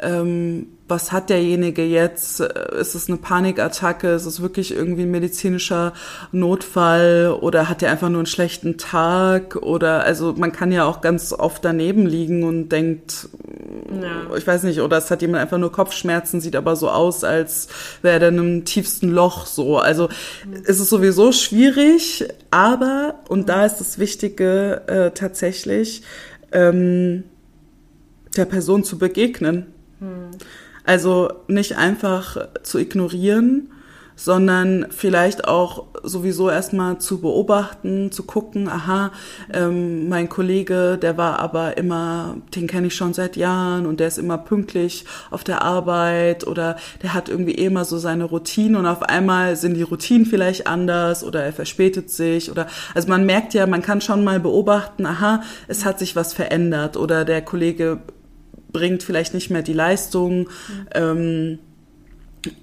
[0.00, 2.40] ähm, was hat derjenige jetzt?
[2.40, 4.08] Ist es eine Panikattacke?
[4.10, 5.94] Ist es wirklich irgendwie ein medizinischer
[6.30, 7.36] Notfall?
[7.40, 9.56] Oder hat er einfach nur einen schlechten Tag?
[9.56, 13.28] Oder, also man kann ja auch ganz oft daneben liegen und denkt,
[14.00, 14.36] ja.
[14.36, 17.68] ich weiß nicht, oder es hat jemand einfach nur Kopfschmerzen, sieht aber so aus, als
[18.02, 19.78] wäre er in einem tiefsten Loch so.
[19.78, 20.08] Also
[20.44, 20.62] mhm.
[20.66, 26.02] es ist sowieso schwierig, aber, und da ist das Wichtige äh, tatsächlich,
[26.52, 27.24] ähm,
[28.36, 29.66] der Person zu begegnen.
[30.84, 33.70] Also nicht einfach zu ignorieren,
[34.16, 39.12] sondern vielleicht auch sowieso erstmal zu beobachten, zu gucken, aha,
[39.52, 44.08] ähm, mein Kollege, der war aber immer, den kenne ich schon seit Jahren und der
[44.08, 48.76] ist immer pünktlich auf der Arbeit oder der hat irgendwie eh immer so seine Routinen
[48.76, 53.26] und auf einmal sind die Routinen vielleicht anders oder er verspätet sich oder, also man
[53.26, 57.42] merkt ja, man kann schon mal beobachten, aha, es hat sich was verändert oder der
[57.42, 57.98] Kollege
[58.76, 60.40] bringt vielleicht nicht mehr die Leistung.
[60.40, 60.48] Mhm.
[60.94, 61.58] Ähm,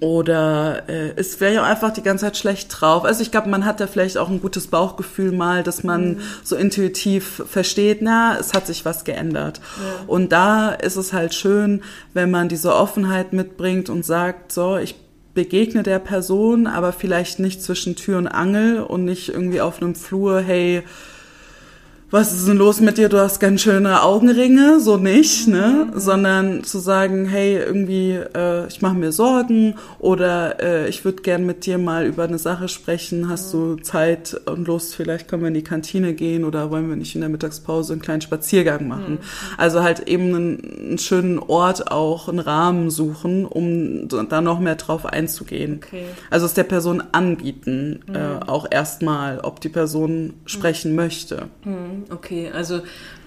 [0.00, 3.04] oder äh, ist vielleicht auch einfach die ganze Zeit schlecht drauf.
[3.04, 6.20] Also ich glaube, man hat da vielleicht auch ein gutes Bauchgefühl mal, dass man mhm.
[6.42, 9.60] so intuitiv versteht, na, es hat sich was geändert.
[9.76, 10.04] Ja.
[10.06, 11.82] Und da ist es halt schön,
[12.14, 14.94] wenn man diese Offenheit mitbringt und sagt, so, ich
[15.34, 19.96] begegne der Person, aber vielleicht nicht zwischen Tür und Angel und nicht irgendwie auf einem
[19.96, 20.84] Flur, hey,
[22.10, 23.08] was ist denn los mit dir?
[23.08, 25.88] Du hast ganz schöne Augenringe, so nicht, ne?
[25.92, 25.98] Mhm.
[25.98, 31.44] Sondern zu sagen, hey, irgendwie, äh, ich mache mir Sorgen oder äh, ich würde gern
[31.44, 33.28] mit dir mal über eine Sache sprechen.
[33.28, 34.94] Hast du Zeit und Lust?
[34.94, 38.02] Vielleicht können wir in die Kantine gehen oder wollen wir nicht in der Mittagspause einen
[38.02, 39.14] kleinen Spaziergang machen?
[39.14, 39.18] Mhm.
[39.56, 44.76] Also halt eben einen, einen, schönen Ort auch, einen Rahmen suchen, um da noch mehr
[44.76, 45.80] drauf einzugehen.
[45.84, 46.04] Okay.
[46.30, 48.16] Also es der Person anbieten, äh, mhm.
[48.16, 51.48] äh, auch erstmal, ob die Person sprechen möchte.
[52.10, 52.80] Okay, also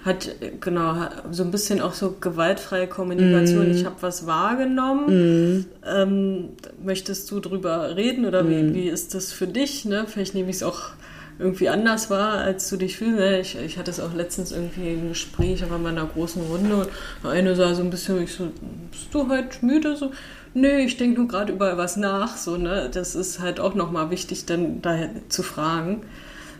[0.04, 3.68] hat genau so ein bisschen auch so gewaltfreie Kommunikation.
[3.68, 3.72] Mm.
[3.72, 5.58] Ich habe was wahrgenommen.
[5.58, 5.66] Mm.
[5.86, 6.48] Ähm,
[6.82, 8.50] möchtest du drüber reden oder mm.
[8.50, 8.74] wie, mhm.
[8.74, 9.84] wie ist das für dich?
[9.84, 10.06] Ne?
[10.06, 10.90] Vielleicht nehme ich es auch
[11.38, 13.18] irgendwie anders war, als du dich fühlst.
[13.18, 13.40] Ne?
[13.40, 16.88] Ich, ich hatte es auch letztens irgendwie ein Gespräch, aber in einer großen Runde und
[17.28, 18.50] eine sah so ein bisschen, ich so,
[18.90, 19.96] bist du heute müde?
[19.96, 20.10] So,
[20.54, 22.36] nö, ich denke nur gerade über was nach.
[22.36, 22.90] So, ne?
[22.92, 26.02] Das ist halt auch nochmal wichtig, dann daher zu fragen.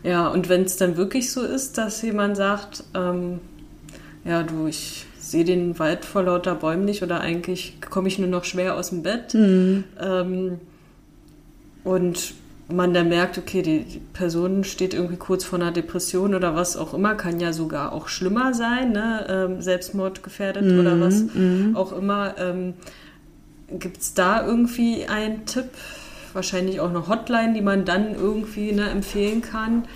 [0.03, 3.41] Ja, und wenn es dann wirklich so ist, dass jemand sagt, ähm,
[4.25, 8.29] ja, du, ich sehe den Wald vor lauter Bäumen nicht oder eigentlich komme ich nur
[8.29, 9.35] noch schwer aus dem Bett.
[9.35, 9.85] Mhm.
[10.01, 10.61] Ähm,
[11.85, 12.35] und
[12.71, 16.93] man dann merkt, okay, die, Person steht irgendwie kurz vor einer Depression oder was auch
[16.93, 19.27] immer, kann ja sogar auch schlimmer sein, ne?
[19.29, 21.77] ähm, Selbstmordgefährdet mm, oder was mm.
[21.77, 22.35] auch immer.
[22.39, 22.75] Ähm,
[23.71, 25.71] Gibt es da irgendwie einen Tipp?
[26.35, 29.87] Wahrscheinlich auch eine Hotline, die man dann irgendwie ne, empfehlen kann.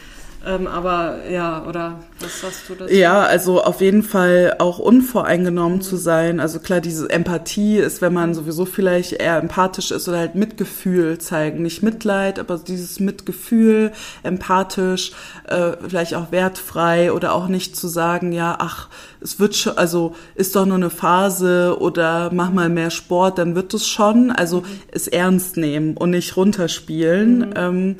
[0.45, 2.93] Ähm, aber ja, oder was sagst du dazu?
[2.93, 5.83] Ja, also auf jeden Fall auch unvoreingenommen mhm.
[5.83, 6.41] zu sein.
[6.41, 11.19] Also klar, diese Empathie ist, wenn man sowieso vielleicht eher empathisch ist oder halt Mitgefühl
[11.19, 11.63] zeigen.
[11.63, 13.93] Nicht Mitleid, aber dieses Mitgefühl,
[14.25, 15.13] empathisch,
[15.47, 18.89] äh, vielleicht auch wertfrei oder auch nicht zu sagen, ja, ach,
[19.21, 23.55] es wird schon, also ist doch nur eine Phase oder mach mal mehr Sport, dann
[23.55, 24.33] wird es schon.
[24.33, 24.65] Also mhm.
[24.91, 27.39] es ernst nehmen und nicht runterspielen.
[27.39, 27.55] Mhm.
[27.55, 27.97] Ähm,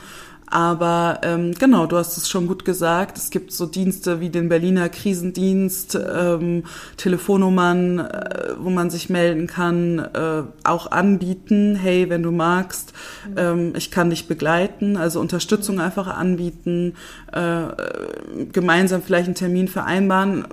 [0.53, 3.17] aber ähm, genau, du hast es schon gut gesagt.
[3.17, 6.65] Es gibt so Dienste wie den Berliner Krisendienst, ähm,
[6.99, 11.75] Telefonnummern, äh, wo man sich melden kann, äh, auch anbieten.
[11.75, 12.93] Hey, wenn du magst,
[13.35, 14.99] ähm, ich kann dich begleiten.
[14.99, 16.97] Also Unterstützung einfach anbieten,
[17.33, 17.63] äh,
[18.53, 20.45] gemeinsam vielleicht einen Termin vereinbaren.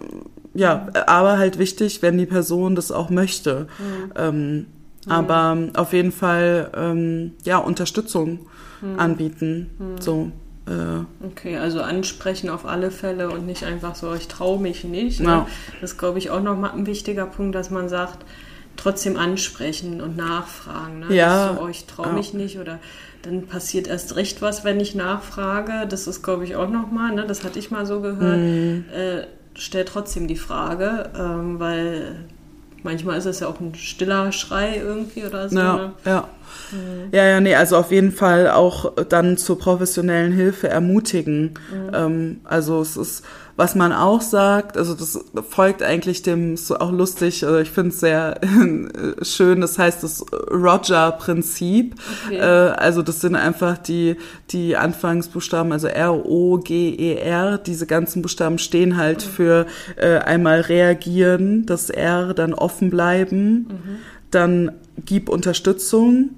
[0.53, 3.67] Ja, aber halt wichtig, wenn die Person das auch möchte.
[3.77, 4.13] Mhm.
[4.15, 4.65] Ähm,
[5.09, 8.47] aber auf jeden Fall ähm, ja Unterstützung
[8.81, 8.99] hm.
[8.99, 9.69] anbieten.
[9.77, 10.01] Hm.
[10.01, 10.31] So.
[10.67, 11.25] Äh.
[11.25, 15.19] Okay, also ansprechen auf alle Fälle und nicht einfach so, ich traue mich nicht.
[15.19, 15.45] Ne?
[15.81, 18.25] Das ist, glaube ich, auch nochmal ein wichtiger Punkt, dass man sagt,
[18.79, 20.99] trotzdem ansprechen und nachfragen.
[20.99, 21.15] Ne?
[21.15, 21.55] Ja.
[21.55, 22.79] So, oh, ich traue mich nicht oder
[23.23, 25.85] dann passiert erst recht was, wenn ich nachfrage.
[25.87, 27.25] Das ist, glaube ich, auch nochmal, ne?
[27.27, 28.37] das hatte ich mal so gehört.
[28.37, 28.85] Mhm.
[28.93, 29.23] Äh,
[29.55, 32.25] stell trotzdem die Frage, ähm, weil
[32.83, 35.57] manchmal ist es ja auch ein stiller Schrei irgendwie oder so.
[35.57, 35.93] Ja, ne?
[36.05, 36.27] ja.
[36.71, 37.09] Mhm.
[37.11, 41.53] Ja, ja, nee, also auf jeden Fall auch dann zur professionellen Hilfe ermutigen.
[41.71, 41.91] Mhm.
[41.93, 43.23] Ähm, also es ist,
[43.59, 45.19] was man auch sagt, also das
[45.49, 48.39] folgt eigentlich dem, ist auch lustig, also ich finde es sehr
[49.21, 51.95] schön, das heißt das Roger-Prinzip.
[52.25, 52.37] Okay.
[52.37, 54.15] Äh, also das sind einfach die,
[54.51, 59.29] die Anfangsbuchstaben, also R-O-G-E-R, e diese ganzen Buchstaben stehen halt mhm.
[59.29, 59.65] für
[59.97, 63.97] äh, einmal reagieren, das R dann offen bleiben, mhm.
[64.31, 64.71] dann
[65.03, 66.37] gib Unterstützung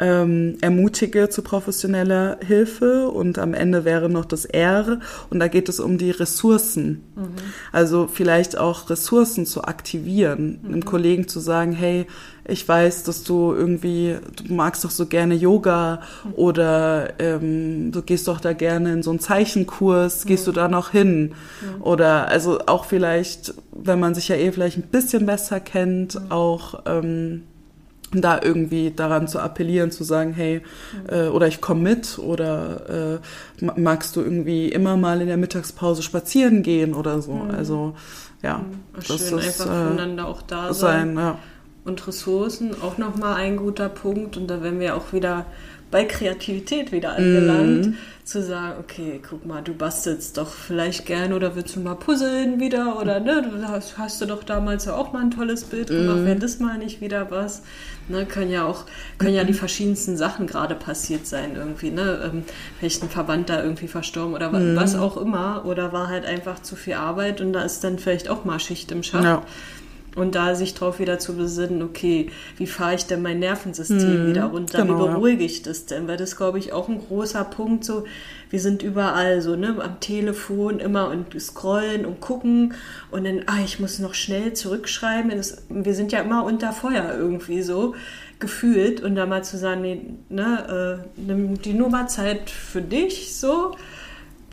[0.00, 4.98] ähm, ermutige zu professioneller Hilfe und am Ende wäre noch das R
[5.30, 7.02] und da geht es um die Ressourcen.
[7.14, 7.34] Mhm.
[7.70, 10.72] Also vielleicht auch Ressourcen zu aktivieren, mhm.
[10.72, 12.06] einem Kollegen zu sagen, hey,
[12.46, 16.34] ich weiß, dass du irgendwie, du magst doch so gerne Yoga mhm.
[16.34, 20.90] oder ähm, du gehst doch da gerne in so einen Zeichenkurs, gehst du da noch
[20.90, 21.32] hin?
[21.80, 26.82] Oder also auch vielleicht, wenn man sich ja eh vielleicht ein bisschen besser kennt, auch
[26.86, 27.44] ähm,
[28.20, 30.62] da irgendwie daran zu appellieren, zu sagen, hey,
[31.08, 33.20] äh, oder ich komme mit oder
[33.60, 37.32] äh, magst du irgendwie immer mal in der Mittagspause spazieren gehen oder so.
[37.32, 37.50] Mhm.
[37.50, 37.94] Also
[38.42, 38.80] ja, mhm.
[38.96, 41.14] das Schön, ist einfach äh, füreinander auch da sein.
[41.14, 41.38] sein ja.
[41.84, 45.44] Und Ressourcen auch nochmal ein guter Punkt und da werden wir auch wieder
[45.90, 47.86] bei Kreativität wieder angelangt.
[47.88, 51.94] Mhm zu sagen, okay, guck mal, du bastelst doch vielleicht gern oder willst du mal
[51.94, 55.64] puzzeln wieder oder ne, du hast, hast du doch damals ja auch mal ein tolles
[55.64, 56.24] Bild gemacht, mm.
[56.24, 57.62] wäre das mal nicht wieder was.
[58.08, 58.86] Ne, können ja auch,
[59.18, 62.20] können ja die verschiedensten Sachen gerade passiert sein irgendwie, ne?
[62.24, 62.44] Ähm,
[62.78, 64.74] vielleicht ein Verwandter irgendwie verstorben oder mm.
[64.74, 68.30] was auch immer oder war halt einfach zu viel Arbeit und da ist dann vielleicht
[68.30, 69.24] auch mal Schicht im Schacht.
[69.24, 69.42] Ja.
[70.16, 74.26] Und da sich drauf wieder zu besinnen, okay, wie fahre ich denn mein Nervensystem mhm,
[74.28, 74.82] wieder runter?
[74.82, 76.06] Genau, wie beruhige ich das denn?
[76.06, 78.04] Weil das, glaube ich, auch ein großer Punkt so,
[78.50, 82.74] wir sind überall so, ne, am Telefon immer und scrollen und gucken
[83.10, 85.30] und dann, ah, ich muss noch schnell zurückschreiben.
[85.30, 87.94] Das, wir sind ja immer unter Feuer irgendwie so
[88.38, 93.34] gefühlt und da mal zu sagen, nee, ne, äh, nimm die Nummer Zeit für dich
[93.36, 93.74] so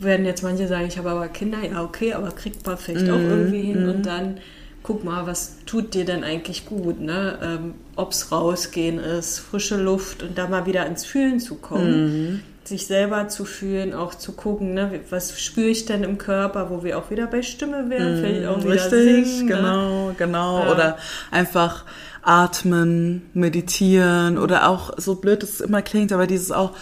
[0.02, 3.10] werden jetzt manche sagen, ich habe aber Kinder, ja okay, aber kriegt man vielleicht mm,
[3.10, 3.88] auch mhm, irgendwie hin mm.
[3.88, 4.38] und dann
[4.82, 7.38] guck mal, was tut dir denn eigentlich gut, ne?
[7.42, 12.32] Ähm, Ob es rausgehen ist, frische Luft und da mal wieder ins Fühlen zu kommen.
[12.32, 12.40] Mhm.
[12.64, 15.00] Sich selber zu fühlen, auch zu gucken, ne?
[15.10, 18.20] was spüre ich denn im Körper, wo wir auch wieder bei Stimme wären, mhm.
[18.20, 19.46] vielleicht auch wieder Richtig, singen.
[19.46, 19.56] Ne?
[19.56, 20.14] Genau, ne?
[20.16, 20.64] genau.
[20.64, 20.70] Ja.
[20.70, 20.98] Oder
[21.32, 21.84] einfach
[22.22, 26.72] atmen, meditieren oder auch, so blöd es immer klingt, aber dieses auch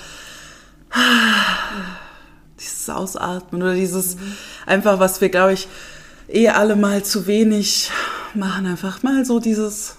[2.58, 4.36] dieses Ausatmen oder dieses mhm.
[4.66, 5.66] einfach, was wir, glaube ich,
[6.32, 7.90] eh alle mal zu wenig
[8.34, 9.96] machen, einfach mal so dieses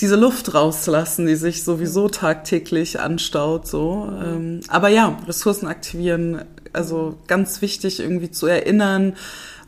[0.00, 4.04] diese Luft rauslassen, die sich sowieso tagtäglich anstaut, so.
[4.04, 4.60] Mhm.
[4.68, 9.14] Aber ja, Ressourcen aktivieren, also ganz wichtig irgendwie zu erinnern,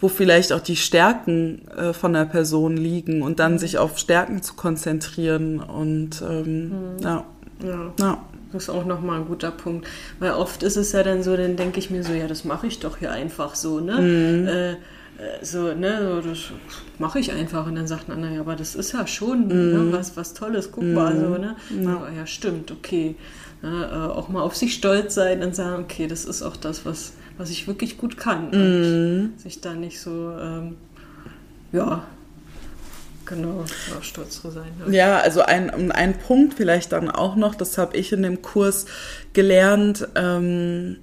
[0.00, 3.58] wo vielleicht auch die Stärken äh, von der Person liegen und dann mhm.
[3.58, 7.02] sich auf Stärken zu konzentrieren und ähm, mhm.
[7.02, 7.24] ja.
[7.64, 7.92] ja.
[7.98, 8.24] ja.
[8.52, 9.84] Das ist auch nochmal ein guter Punkt.
[10.20, 12.68] Weil oft ist es ja dann so, dann denke ich mir so, ja, das mache
[12.68, 14.00] ich doch hier einfach so, ne?
[14.00, 14.46] Mhm.
[14.46, 14.76] Äh
[15.42, 16.38] so, ne, so, das
[16.98, 17.66] mache ich einfach.
[17.66, 19.90] Und dann sagt man, naja, aber das ist ja schon ne, mhm.
[19.90, 20.94] ne, was, was Tolles, guck mhm.
[20.94, 21.57] mal, so, ne?
[21.83, 22.09] Ja.
[22.16, 23.16] ja, stimmt, okay.
[23.62, 26.85] Ja, äh, auch mal auf sich stolz sein und sagen, okay, das ist auch das,
[26.85, 28.50] was, was ich wirklich gut kann.
[28.50, 29.31] Mhm.
[29.33, 30.77] Und sich da nicht so, ähm,
[31.72, 32.05] ja,
[33.27, 33.64] Genau,
[33.96, 34.70] auch stolz zu sein.
[34.87, 38.42] Ja, ja also ein, ein Punkt vielleicht dann auch noch, das habe ich in dem
[38.42, 38.87] Kurs
[39.33, 40.98] gelernt, ähm,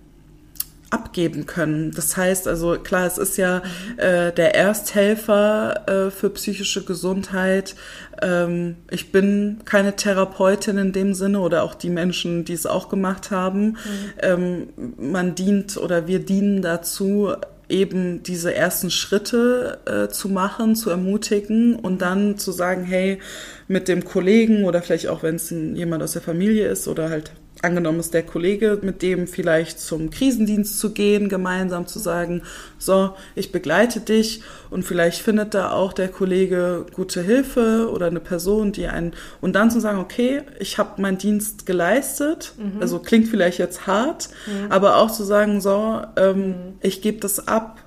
[0.91, 1.91] abgeben können.
[1.91, 3.63] Das heißt also, klar, es ist ja
[3.97, 7.75] äh, der Ersthelfer äh, für psychische Gesundheit.
[8.21, 12.89] Ähm, ich bin keine Therapeutin in dem Sinne oder auch die Menschen, die es auch
[12.89, 13.65] gemacht haben.
[13.65, 13.77] Mhm.
[14.19, 17.34] Ähm, man dient oder wir dienen dazu,
[17.69, 23.19] eben diese ersten Schritte äh, zu machen, zu ermutigen und dann zu sagen, hey,
[23.67, 27.32] mit dem Kollegen oder vielleicht auch, wenn es jemand aus der Familie ist oder halt
[27.62, 32.41] angenommen ist der Kollege, mit dem vielleicht zum Krisendienst zu gehen, gemeinsam zu sagen,
[32.78, 38.19] so, ich begleite dich und vielleicht findet da auch der Kollege gute Hilfe oder eine
[38.19, 42.82] Person, die einen und dann zu sagen, okay, ich habe meinen Dienst geleistet, mhm.
[42.82, 44.71] also klingt vielleicht jetzt hart, mhm.
[44.71, 46.54] aber auch zu sagen, so, ähm, mhm.
[46.82, 47.78] ich gebe das ab,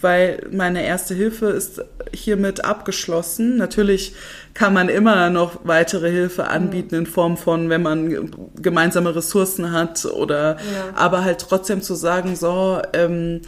[0.00, 1.82] weil meine erste Hilfe ist
[2.12, 3.56] hiermit abgeschlossen.
[3.56, 4.14] Natürlich
[4.54, 10.04] kann man immer noch weitere Hilfe anbieten in Form von, wenn man gemeinsame Ressourcen hat
[10.04, 10.94] oder, ja.
[10.94, 13.42] aber halt trotzdem zu sagen, so, ähm,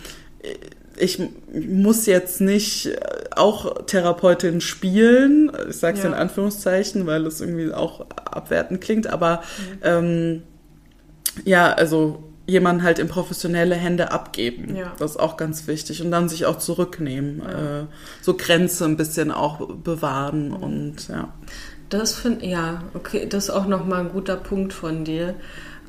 [0.96, 1.20] ich
[1.52, 2.90] muss jetzt nicht
[3.34, 6.10] auch Therapeutin spielen, ich sage es ja.
[6.10, 9.78] in Anführungszeichen, weil es irgendwie auch abwertend klingt, aber mhm.
[9.82, 10.42] ähm,
[11.44, 14.76] ja, also jemanden halt in professionelle Hände abgeben.
[14.76, 14.92] Ja.
[14.98, 16.02] Das ist auch ganz wichtig.
[16.02, 17.42] Und dann sich auch zurücknehmen.
[17.42, 17.80] Ja.
[17.80, 17.84] Äh,
[18.20, 20.56] so Grenze ein bisschen auch bewahren mhm.
[20.56, 21.32] und ja.
[21.88, 25.34] Das finde ja, okay, das ist auch nochmal ein guter Punkt von dir.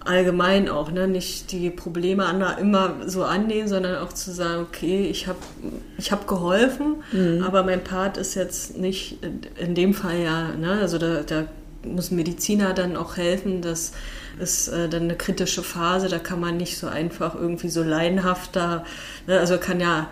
[0.04, 1.08] Allgemein auch, ne?
[1.08, 5.38] Nicht die Probleme anderer immer so annehmen, sondern auch zu sagen, okay, ich habe
[6.00, 7.43] ich hab geholfen, mhm.
[7.43, 9.19] aber mein Part ist jetzt nicht
[9.60, 10.80] in dem Fall ja, ne?
[10.82, 11.45] Also da, da
[11.84, 13.93] muss ein Mediziner dann auch helfen, dass
[14.39, 18.86] ist äh, dann eine kritische Phase, da kann man nicht so einfach irgendwie so laienhafter,
[19.28, 20.10] ne, also kann ja,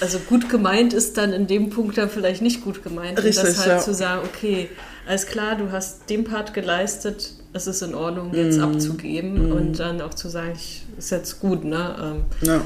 [0.00, 3.22] also gut gemeint ist dann in dem Punkt dann vielleicht nicht gut gemeint.
[3.22, 3.78] Richtig, und das halt ja.
[3.78, 4.68] zu sagen, okay,
[5.06, 8.62] alles klar, du hast den Part geleistet, es ist in Ordnung, jetzt mm.
[8.62, 9.52] abzugeben mm.
[9.52, 12.22] und dann auch zu sagen, ich, ist jetzt gut, ne?
[12.42, 12.60] Ähm, ja.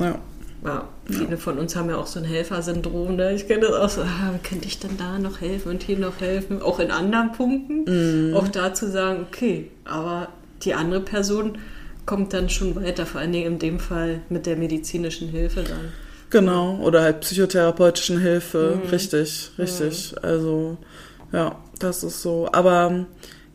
[0.00, 0.18] ja.
[0.64, 1.36] Ja, viele ja.
[1.36, 3.16] von uns haben ja auch so ein Helfersyndrom.
[3.16, 3.34] Ne?
[3.34, 6.20] Ich kenne das auch so, ah, könnte ich dann da noch helfen und hier noch
[6.20, 6.62] helfen?
[6.62, 7.84] Auch in anderen Punkten.
[8.30, 8.34] Mhm.
[8.34, 10.28] Auch da zu sagen, okay, aber
[10.62, 11.58] die andere Person
[12.06, 15.92] kommt dann schon weiter, vor allen Dingen in dem Fall mit der medizinischen Hilfe dann.
[16.30, 18.80] Genau, oder halt psychotherapeutischen Hilfe.
[18.82, 18.90] Mhm.
[18.90, 20.12] Richtig, richtig.
[20.12, 20.18] Mhm.
[20.22, 20.76] Also,
[21.32, 22.48] ja, das ist so.
[22.52, 23.06] Aber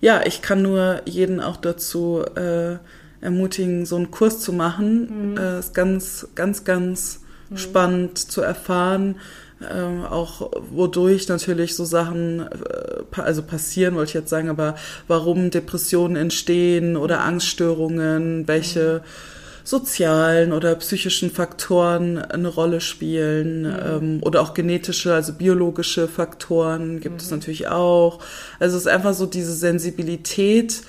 [0.01, 2.77] ja, ich kann nur jeden auch dazu äh,
[3.23, 5.31] ermutigen, so einen Kurs zu machen.
[5.31, 5.37] Mhm.
[5.37, 7.57] Äh, ist ganz, ganz, ganz mhm.
[7.57, 9.15] spannend zu erfahren.
[9.61, 14.75] Äh, auch wodurch natürlich so Sachen äh, also passieren, wollte ich jetzt sagen, aber
[15.07, 17.23] warum Depressionen entstehen oder mhm.
[17.23, 19.63] Angststörungen, welche mhm.
[19.63, 23.75] sozialen oder psychischen Faktoren eine Rolle spielen mhm.
[23.85, 27.37] ähm, oder auch genetische, also biologische Faktoren gibt es mhm.
[27.37, 28.19] natürlich auch.
[28.59, 30.81] Also es ist einfach so diese Sensibilität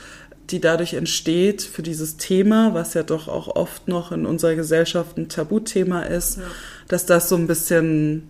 [0.54, 5.18] die dadurch entsteht für dieses Thema, was ja doch auch oft noch in unserer Gesellschaft
[5.18, 6.44] ein Tabuthema ist, ja.
[6.86, 8.28] dass das so ein bisschen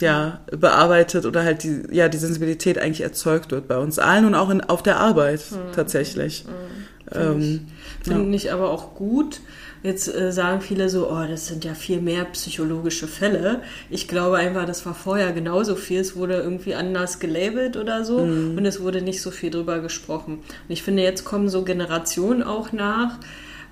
[0.00, 4.34] ja bearbeitet oder halt die ja die Sensibilität eigentlich erzeugt wird bei uns allen und
[4.34, 5.72] auch in, auf der Arbeit mhm.
[5.72, 6.44] tatsächlich.
[6.44, 7.16] Mhm.
[7.16, 7.66] Ähm,
[8.02, 8.34] ich, find ja.
[8.34, 9.40] ich aber auch gut,
[9.82, 13.62] Jetzt äh, sagen viele so, oh, das sind ja viel mehr psychologische Fälle.
[13.88, 16.00] Ich glaube einfach, das war vorher genauso viel.
[16.00, 18.58] Es wurde irgendwie anders gelabelt oder so mhm.
[18.58, 20.34] und es wurde nicht so viel drüber gesprochen.
[20.34, 23.18] Und ich finde, jetzt kommen so Generationen auch nach.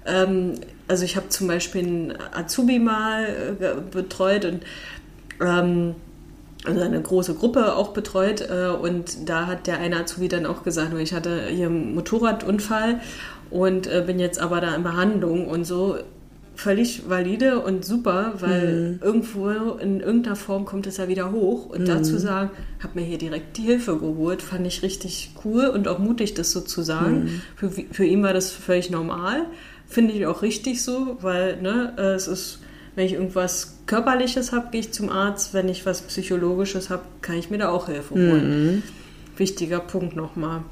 [0.07, 0.55] Ähm,
[0.87, 4.63] also ich habe zum Beispiel einen Azubi mal äh, betreut und
[5.43, 5.95] ähm,
[6.65, 10.65] also eine große Gruppe auch betreut äh, und da hat der eine Azubi dann auch
[10.65, 13.01] gesagt, ich hatte hier einen Motorradunfall
[13.51, 15.97] und äh, bin jetzt aber da in Behandlung und so
[16.59, 19.01] völlig valide und super, weil mhm.
[19.01, 19.49] irgendwo
[19.81, 21.87] in irgendeiner Form kommt es ja wieder hoch und mhm.
[21.87, 22.51] dazu sagen,
[22.83, 26.51] habe mir hier direkt die Hilfe geholt, fand ich richtig cool und auch mutig, das
[26.51, 27.25] so zu sagen.
[27.25, 27.43] Mhm.
[27.55, 29.47] Für, für ihn war das völlig normal,
[29.87, 32.59] finde ich auch richtig so, weil ne, äh, es ist,
[32.97, 35.55] wenn ich irgendwas Körperliches habe, gehe ich zum Arzt.
[35.55, 38.67] Wenn ich was Psychologisches habe, kann ich mir da auch Hilfe holen.
[38.67, 38.83] Mhm.
[39.39, 40.63] Wichtiger Punkt nochmal.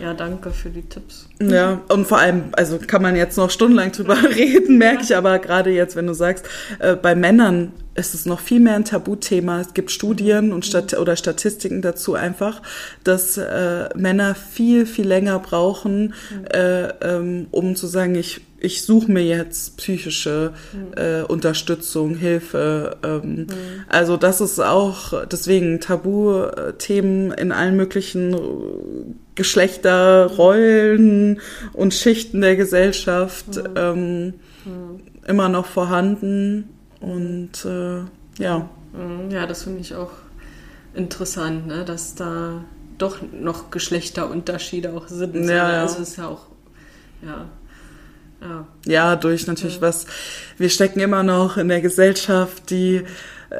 [0.00, 1.28] Ja, danke für die Tipps.
[1.40, 5.38] Ja, und vor allem, also kann man jetzt noch stundenlang drüber reden, merke ich aber
[5.38, 6.46] gerade jetzt, wenn du sagst,
[6.78, 9.60] äh, bei Männern ist es noch viel mehr ein Tabuthema.
[9.60, 12.62] Es gibt Studien und Stat oder Statistiken dazu einfach,
[13.02, 16.14] dass äh, Männer viel, viel länger brauchen,
[16.52, 20.52] äh, ähm, um zu sagen, ich ich suche mir jetzt psychische
[20.96, 22.96] äh, Unterstützung, Hilfe.
[23.02, 23.48] Ähm, mhm.
[23.88, 31.40] Also das ist auch deswegen Tabuthemen in allen möglichen Geschlechterrollen
[31.72, 33.74] und Schichten der Gesellschaft mhm.
[33.76, 34.34] ähm,
[34.64, 35.00] mhm.
[35.26, 36.68] immer noch vorhanden.
[37.00, 38.00] Und äh,
[38.42, 38.68] ja.
[38.92, 39.30] Mhm.
[39.30, 40.10] Ja, das finde ich auch
[40.94, 41.84] interessant, ne?
[41.84, 42.64] dass da
[42.98, 45.48] doch noch Geschlechterunterschiede auch sind.
[45.48, 45.82] Ja, ja.
[45.82, 46.46] Also ist ja auch,
[47.22, 47.46] ja,
[48.40, 48.66] ja.
[48.86, 49.82] ja, durch natürlich ja.
[49.82, 50.06] was.
[50.56, 53.04] Wir stecken immer noch in der Gesellschaft, die
[53.50, 53.58] äh,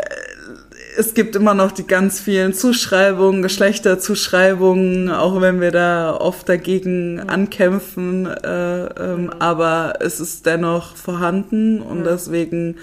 [0.98, 7.20] es gibt immer noch die ganz vielen Zuschreibungen, Geschlechterzuschreibungen, auch wenn wir da oft dagegen
[7.20, 8.26] ankämpfen.
[8.26, 12.78] Äh, ähm, aber es ist dennoch vorhanden und deswegen,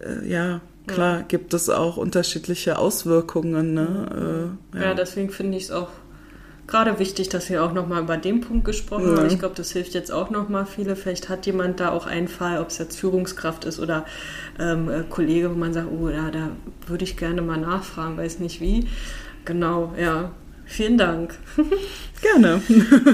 [0.00, 3.72] äh, ja, klar, gibt es auch unterschiedliche Auswirkungen.
[3.72, 4.56] Ne?
[4.74, 4.84] Äh, ja.
[4.88, 5.88] ja, deswegen finde ich es auch
[6.66, 9.16] gerade wichtig, dass wir auch nochmal über den Punkt gesprochen haben.
[9.16, 9.26] Ja.
[9.26, 10.96] Ich glaube, das hilft jetzt auch nochmal viele.
[10.96, 14.04] Vielleicht hat jemand da auch einen Fall, ob es jetzt Führungskraft ist oder
[14.58, 16.50] ähm, äh, Kollege, wo man sagt, oh, da, da
[16.86, 18.88] würde ich gerne mal nachfragen, weiß nicht wie.
[19.44, 20.30] Genau, ja.
[20.66, 21.34] Vielen Dank.
[22.22, 22.62] Gerne.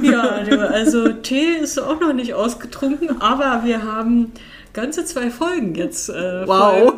[0.02, 4.30] ja, also Tee ist auch noch nicht ausgetrunken, aber wir haben
[4.72, 6.92] ganze zwei Folgen jetzt äh, wow.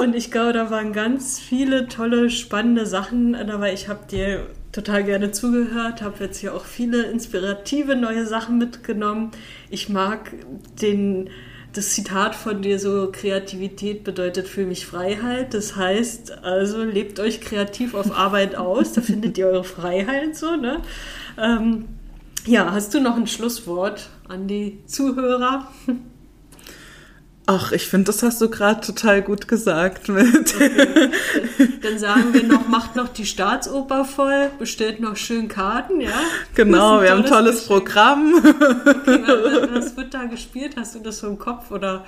[0.00, 3.72] Und ich glaube, da waren ganz viele tolle, spannende Sachen dabei.
[3.72, 4.46] Ich habe dir
[4.78, 9.32] total gerne zugehört, habe jetzt hier auch viele inspirative neue Sachen mitgenommen.
[9.70, 10.32] Ich mag
[10.80, 11.30] den,
[11.72, 15.52] das Zitat von dir so, Kreativität bedeutet für mich Freiheit.
[15.52, 20.54] Das heißt, also lebt euch kreativ auf Arbeit aus, da findet ihr eure Freiheit so,
[20.54, 20.80] ne?
[21.36, 21.86] Ähm,
[22.46, 25.72] ja, hast du noch ein Schlusswort an die Zuhörer?
[27.50, 30.08] Ach, ich finde, das hast du gerade total gut gesagt.
[30.08, 30.54] Mit.
[30.54, 31.08] Okay.
[31.80, 36.10] Dann sagen wir noch, macht noch die Staatsoper voll, bestellt noch schön Karten, ja?
[36.54, 37.86] Genau, wir haben ein tolles Geschenk.
[37.86, 38.34] Programm.
[38.44, 40.74] Okay, was wird da gespielt?
[40.76, 42.04] Hast du das so im Kopf oder?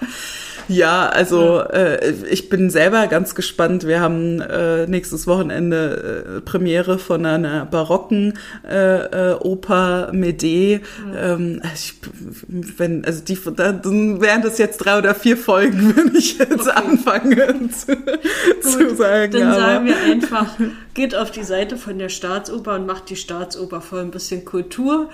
[0.68, 1.60] Ja, also.
[1.60, 3.86] Äh, ich bin selber ganz gespannt.
[3.86, 8.34] Wir haben äh, nächstes Wochenende äh, Premiere von einer barocken
[8.68, 10.82] äh, äh Oper Medee.
[11.14, 11.34] Ja.
[11.34, 11.94] Ähm, also ich,
[12.76, 16.68] wenn, also die, dann wären das jetzt drei oder vier vier Folgen, wenn ich jetzt
[16.68, 16.70] okay.
[16.70, 17.96] anfange zu,
[18.60, 19.32] zu, sagen.
[19.32, 19.60] Dann aber.
[19.60, 20.56] sagen wir einfach,
[20.94, 25.10] geht auf die Seite von der Staatsoper und macht die Staatsoper voll ein bisschen Kultur.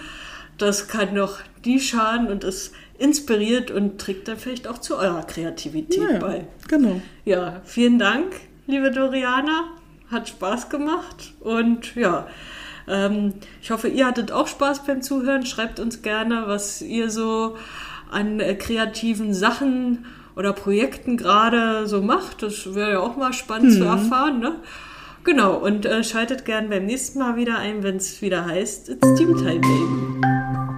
[0.58, 5.22] Das kann doch die schaden und es inspiriert und trägt dann vielleicht auch zu eurer
[5.22, 6.46] Kreativität ja, bei.
[6.68, 7.00] Genau.
[7.26, 8.34] Ja, vielen Dank,
[8.66, 9.64] liebe Doriana.
[10.10, 12.28] Hat Spaß gemacht und ja,
[12.88, 15.44] ähm, ich hoffe, ihr hattet auch Spaß beim Zuhören.
[15.44, 17.56] Schreibt uns gerne, was ihr so
[18.10, 22.42] an äh, kreativen Sachen oder Projekten gerade so macht.
[22.42, 23.78] Das wäre ja auch mal spannend mhm.
[23.78, 24.40] zu erfahren.
[24.40, 24.56] Ne?
[25.24, 29.14] Genau, und äh, schaltet gern beim nächsten Mal wieder ein, wenn es wieder heißt, It's
[29.14, 30.75] Team Time Baby.